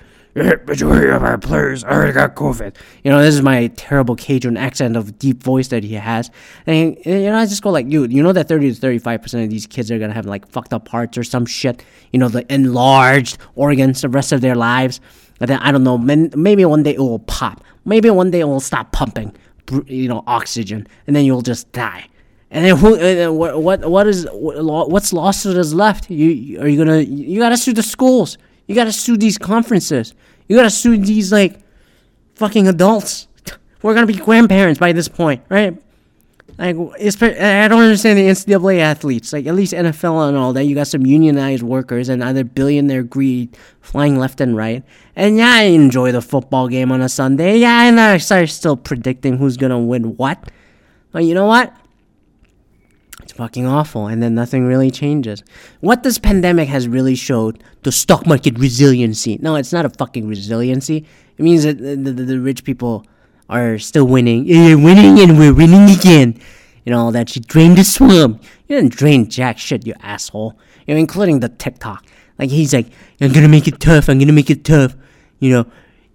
majority 0.66 1.10
of 1.10 1.24
our 1.24 1.38
players 1.38 1.84
already 1.84 2.14
got 2.14 2.36
COVID. 2.36 2.76
You 3.04 3.12
know, 3.12 3.22
this 3.22 3.36
is 3.36 3.42
my 3.42 3.68
terrible 3.68 4.16
Cajun 4.16 4.58
accent 4.58 4.96
of 4.96 5.20
deep 5.20 5.44
voice 5.44 5.68
that 5.70 5.84
he 5.84 5.94
has. 5.94 6.32
And, 6.66 6.98
you 7.06 7.30
know, 7.30 7.38
I 7.38 7.46
just 7.46 7.62
go 7.62 7.70
like, 7.70 7.88
dude, 7.88 8.12
you 8.12 8.24
know 8.24 8.34
that 8.34 8.48
30 8.48 8.74
to 8.74 8.80
35% 8.80 9.44
of 9.44 9.50
these 9.50 9.68
kids 9.68 9.92
are 9.92 9.98
going 9.98 10.10
to 10.10 10.16
have 10.16 10.26
like 10.26 10.48
fucked 10.48 10.74
up 10.74 10.88
hearts 10.88 11.18
or 11.18 11.24
some 11.24 11.46
shit, 11.46 11.84
you 12.12 12.20
know, 12.20 12.30
the 12.30 12.52
enlarged 12.54 13.38
organs 13.56 14.02
the 14.02 14.10
rest 14.10 14.32
of 14.32 14.42
their 14.42 14.56
lives. 14.56 15.00
And 15.40 15.50
then, 15.50 15.60
I 15.60 15.72
don't 15.72 15.84
know, 15.84 15.98
maybe 15.98 16.66
one 16.66 16.84
day 16.84 16.94
it 16.94 17.00
will 17.00 17.20
pop. 17.20 17.64
Maybe 17.86 18.10
one 18.10 18.32
day 18.32 18.42
it 18.42 18.46
will 18.46 18.60
stop 18.60 18.92
pumping, 18.92 19.36
you 19.88 20.08
know, 20.08 20.24
oxygen, 20.26 20.88
and 21.06 21.16
then 21.16 21.26
you'll 21.26 21.42
just 21.42 21.72
die. 21.74 22.08
And 22.54 22.64
then 22.64 22.78
who? 22.78 22.94
And 22.94 23.18
then 23.18 23.36
what? 23.36 23.62
What? 23.62 23.84
What 23.84 24.08
is? 24.08 24.28
What's 24.32 25.12
lawsuit 25.12 25.58
is 25.58 25.74
left? 25.74 26.10
You 26.10 26.62
are 26.62 26.68
you 26.68 26.78
gonna? 26.78 27.00
You 27.00 27.40
gotta 27.40 27.58
sue 27.58 27.74
the 27.74 27.84
schools. 27.84 28.38
You 28.68 28.76
gotta 28.76 28.94
sue 28.94 29.18
these 29.18 29.40
conferences. 29.40 30.14
You 30.48 30.56
gotta 30.56 30.70
sue 30.70 30.96
these 30.98 31.32
like 31.32 31.60
fucking 32.36 32.68
adults. 32.68 33.28
We're 33.82 33.96
gonna 33.96 34.06
be 34.06 34.14
grandparents 34.14 34.80
by 34.80 34.94
this 34.94 35.10
point, 35.10 35.42
right? 35.50 35.76
Like, 36.60 36.76
I 37.02 37.68
don't 37.68 37.82
understand 37.82 38.20
the 38.20 38.28
NCAA 38.28 38.78
athletes. 38.78 39.34
Like, 39.34 39.48
at 39.48 39.56
least 39.56 39.74
NFL 39.74 40.30
and 40.30 40.38
all 40.38 40.54
that, 40.54 40.66
you 40.66 40.76
got 40.76 40.86
some 40.86 41.04
unionized 41.04 41.64
workers 41.64 42.10
and 42.10 42.22
other 42.22 42.44
billionaire 42.44 43.02
greed 43.02 43.58
flying 43.82 44.20
left 44.20 44.40
and 44.40 44.56
right. 44.56 44.84
And 45.16 45.38
yeah, 45.38 45.52
I 45.52 45.64
enjoy 45.64 46.12
the 46.12 46.22
football 46.22 46.68
game 46.68 46.92
on 46.92 47.02
a 47.02 47.10
Sunday. 47.10 47.58
Yeah, 47.58 47.88
and 47.88 48.00
I 48.00 48.18
still 48.18 48.78
predicting 48.78 49.38
who's 49.38 49.58
gonna 49.58 49.80
win 49.80 50.16
what. 50.16 50.52
But 51.12 51.24
you 51.26 51.34
know 51.34 51.48
what? 51.48 51.76
Fucking 53.34 53.66
awful, 53.66 54.06
and 54.06 54.22
then 54.22 54.36
nothing 54.36 54.64
really 54.64 54.92
changes. 54.92 55.44
What 55.80 56.04
this 56.04 56.20
pandemic 56.20 56.68
has 56.68 56.88
really 56.88 57.16
showed 57.16 57.64
the 57.82 57.92
stock 57.92 58.28
market 58.28 58.60
resiliency. 58.60 59.40
No, 59.42 59.56
it's 59.56 59.74
not 59.74 59.86
a 59.86 59.90
fucking 59.90 60.28
resiliency. 60.28 61.08
It 61.38 61.42
means 61.42 61.64
that 61.64 61.80
the, 61.80 61.96
the, 61.96 62.12
the 62.12 62.40
rich 62.40 62.64
people 62.64 63.08
are 63.50 63.80
still 63.80 64.06
winning. 64.06 64.46
You're 64.46 64.78
winning, 64.78 65.20
and 65.20 65.40
we're 65.40 65.54
winning 65.54 65.90
again. 65.90 66.40
You 66.86 66.92
know, 66.92 67.10
that 67.10 67.36
you 67.36 67.42
drained 67.42 67.78
the 67.78 67.84
swamp. 67.84 68.44
You 68.68 68.76
didn't 68.76 68.94
drain 68.94 69.30
jack 69.32 69.58
shit, 69.58 69.88
you 69.88 69.96
asshole. 70.02 70.60
You 70.86 70.94
know, 70.94 71.00
including 71.00 71.40
the 71.40 71.50
TikTok. 71.50 72.06
Like, 72.38 72.52
he's 72.52 72.72
like, 72.72 72.88
I'm 73.20 73.32
gonna 73.32 73.48
make 73.48 73.68
it 73.68 73.80
tough, 73.80 74.10
I'm 74.10 74.20
gonna 74.20 74.32
make 74.32 74.52
it 74.52 74.64
tough. 74.64 74.96
You 75.40 75.50
know, 75.50 75.66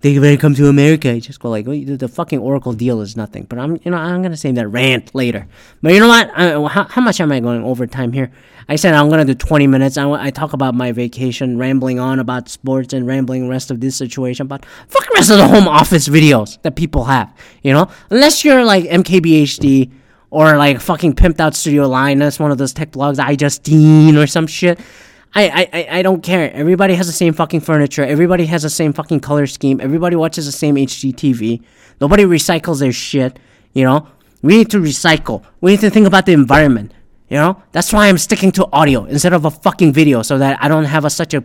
they 0.01 0.17
better 0.19 0.37
come 0.37 0.55
to 0.55 0.69
America. 0.69 1.11
I 1.11 1.19
just 1.19 1.41
go 1.41 1.51
like, 1.51 1.67
well, 1.67 1.79
the 1.85 2.09
fucking 2.09 2.39
Oracle 2.39 2.73
deal 2.73 3.01
is 3.01 3.17
nothing. 3.17 3.45
But 3.45 3.59
I'm, 3.59 3.81
you 3.85 3.91
know, 3.91 3.97
I'm 3.97 4.23
gonna 4.23 4.37
save 4.37 4.55
that 4.55 4.69
rant 4.69 5.15
later. 5.15 5.49
But 5.83 5.93
you 5.93 6.01
know 6.01 6.09
what? 6.09 6.31
I, 6.37 6.53
how, 6.69 6.85
how 6.85 7.01
much 7.01 7.21
am 7.21 7.33
I 7.33 7.41
going 7.41 7.65
over 7.65 7.87
time 7.87 8.13
here? 8.13 8.31
I 8.69 8.77
said 8.77 8.95
I'm 8.95 9.09
gonna 9.11 9.25
do 9.25 9.35
20 9.35 9.67
minutes. 9.67 9.97
I, 9.97 10.09
I 10.11 10.31
talk 10.31 10.53
about 10.53 10.75
my 10.75 10.93
vacation, 10.93 11.59
rambling 11.59 11.99
on 11.99 12.21
about 12.21 12.49
sports 12.49 12.93
and 12.93 13.07
rambling 13.07 13.49
rest 13.49 13.71
of 13.71 13.81
this 13.81 13.97
situation. 13.97 14.47
But 14.47 14.65
fuck 14.89 15.09
rest 15.11 15.31
of 15.31 15.39
the 15.39 15.49
home 15.49 15.67
office 15.67 16.09
videos 16.09 16.63
that 16.63 16.77
people 16.77 17.05
have. 17.05 17.35
You 17.63 17.73
know, 17.73 17.91
unless 18.11 18.45
you're 18.45 18.65
like 18.65 18.85
MKBHD 18.85 19.91
or 20.31 20.57
like 20.57 20.81
fucking 20.81 21.15
pimped 21.15 21.41
out 21.41 21.57
Studio 21.57 21.89
Linus, 21.89 22.39
one 22.39 22.53
of 22.53 22.59
those 22.59 22.73
tech 22.73 22.93
blogs, 22.93 23.17
iJustine 23.17 24.17
or 24.17 24.27
some 24.29 24.47
shit. 24.47 24.79
I, 25.35 25.69
I, 25.73 25.99
I 25.99 26.03
don't 26.03 26.23
care. 26.23 26.53
Everybody 26.53 26.95
has 26.95 27.07
the 27.07 27.13
same 27.13 27.33
fucking 27.33 27.61
furniture. 27.61 28.03
Everybody 28.03 28.47
has 28.47 28.63
the 28.63 28.71
same 28.71 28.93
fucking 28.93 29.21
color 29.21 29.47
scheme. 29.47 29.81
Everybody 29.81 30.17
watches 30.17 30.47
the 30.47 30.53
same 30.53 30.77
HGTV. 30.77 31.63
Nobody 32.01 32.25
recycles 32.25 32.81
their 32.81 32.93
shit. 32.93 33.39
You 33.73 33.85
know, 33.85 34.09
we 34.43 34.57
need 34.59 34.71
to 34.71 34.79
recycle. 34.79 35.45
We 35.61 35.73
need 35.73 35.81
to 35.81 35.91
think 35.91 36.07
about 36.07 36.27
the 36.27 36.33
environment. 36.33 36.93
You 37.29 37.37
know, 37.37 37.63
that's 37.73 37.93
why 37.93 38.09
I'm 38.09 38.17
sticking 38.17 38.53
to 38.53 38.67
audio 38.73 39.05
instead 39.05 39.35
of 39.35 39.45
a 39.45 39.51
fucking 39.51 39.93
video, 39.93 40.23
so 40.23 40.39
that 40.39 40.63
I 40.63 40.69
don't 40.69 40.87
have 40.87 41.05
a, 41.05 41.11
such 41.11 41.35
a 41.35 41.45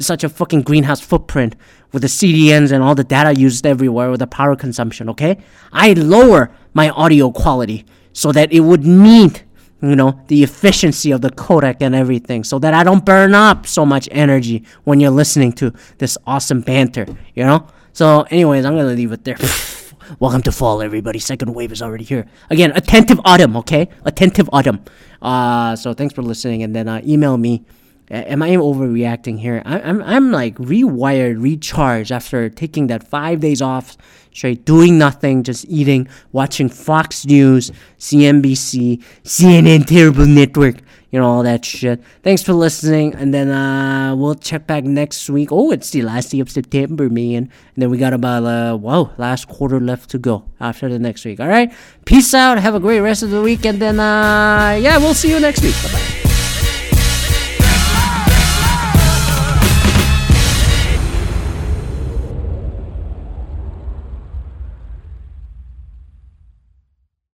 such 0.00 0.22
a 0.22 0.28
fucking 0.28 0.62
greenhouse 0.62 1.00
footprint 1.00 1.56
with 1.90 2.02
the 2.02 2.08
CDNs 2.08 2.70
and 2.70 2.84
all 2.84 2.94
the 2.94 3.02
data 3.02 3.34
used 3.34 3.66
everywhere 3.66 4.10
with 4.10 4.20
the 4.20 4.28
power 4.28 4.54
consumption. 4.54 5.10
Okay, 5.10 5.38
I 5.72 5.94
lower 5.94 6.52
my 6.72 6.90
audio 6.90 7.32
quality 7.32 7.84
so 8.12 8.30
that 8.30 8.52
it 8.52 8.60
would 8.60 8.86
meet 8.86 9.42
you 9.80 9.94
know, 9.94 10.20
the 10.26 10.42
efficiency 10.42 11.10
of 11.12 11.20
the 11.20 11.30
codec 11.30 11.76
and 11.80 11.94
everything 11.94 12.44
so 12.44 12.58
that 12.58 12.74
I 12.74 12.82
don't 12.82 13.04
burn 13.04 13.34
up 13.34 13.66
so 13.66 13.86
much 13.86 14.08
energy 14.10 14.64
when 14.84 15.00
you're 15.00 15.10
listening 15.10 15.52
to 15.54 15.72
this 15.98 16.18
awesome 16.26 16.60
banter, 16.60 17.06
you 17.34 17.44
know? 17.44 17.66
So, 17.92 18.22
anyways, 18.30 18.64
I'm 18.64 18.76
gonna 18.76 18.88
leave 18.88 19.12
it 19.12 19.24
there. 19.24 19.36
Welcome 20.20 20.42
to 20.42 20.52
fall, 20.52 20.80
everybody. 20.82 21.18
Second 21.18 21.54
wave 21.54 21.70
is 21.70 21.82
already 21.82 22.04
here. 22.04 22.26
Again, 22.48 22.72
attentive 22.74 23.20
autumn, 23.24 23.56
okay? 23.58 23.88
Attentive 24.04 24.48
autumn. 24.52 24.80
Uh, 25.20 25.76
so 25.76 25.92
thanks 25.92 26.14
for 26.14 26.22
listening, 26.22 26.62
and 26.62 26.74
then 26.74 26.88
uh, 26.88 27.00
email 27.04 27.36
me 27.36 27.64
am 28.10 28.42
I 28.42 28.50
overreacting 28.50 29.38
here? 29.38 29.62
I, 29.64 29.78
am 29.78 30.02
I'm, 30.02 30.02
I'm 30.02 30.32
like 30.32 30.56
rewired, 30.56 31.42
recharged 31.42 32.12
after 32.12 32.48
taking 32.48 32.86
that 32.88 33.06
five 33.06 33.40
days 33.40 33.62
off 33.62 33.96
straight, 34.32 34.64
doing 34.64 34.98
nothing, 34.98 35.42
just 35.42 35.64
eating, 35.68 36.08
watching 36.32 36.68
Fox 36.68 37.26
News, 37.26 37.72
CNBC, 37.98 39.02
CNN 39.24 39.86
Terrible 39.86 40.26
Network, 40.26 40.76
you 41.10 41.18
know, 41.18 41.26
all 41.26 41.42
that 41.42 41.64
shit. 41.64 42.02
Thanks 42.22 42.42
for 42.42 42.52
listening, 42.52 43.14
and 43.14 43.32
then 43.34 43.50
uh, 43.50 44.14
we'll 44.14 44.34
check 44.36 44.66
back 44.66 44.84
next 44.84 45.28
week. 45.28 45.48
Oh, 45.50 45.70
it's 45.70 45.90
the 45.90 46.02
last 46.02 46.30
day 46.30 46.40
of 46.40 46.50
September, 46.50 47.08
man. 47.08 47.50
And 47.74 47.76
then 47.76 47.90
we 47.90 47.98
got 47.98 48.12
about, 48.12 48.44
uh, 48.44 48.76
whoa, 48.76 49.10
last 49.18 49.48
quarter 49.48 49.80
left 49.80 50.10
to 50.10 50.18
go 50.18 50.44
after 50.60 50.88
the 50.88 50.98
next 50.98 51.24
week. 51.24 51.40
All 51.40 51.48
right, 51.48 51.72
peace 52.04 52.32
out. 52.34 52.58
Have 52.58 52.74
a 52.74 52.80
great 52.80 53.00
rest 53.00 53.22
of 53.22 53.30
the 53.30 53.42
week, 53.42 53.64
and 53.64 53.80
then, 53.80 53.98
uh, 53.98 54.78
yeah, 54.80 54.98
we'll 54.98 55.14
see 55.14 55.30
you 55.30 55.40
next 55.40 55.62
week. 55.62 55.74
Bye 55.82 55.92
bye. 55.92 56.27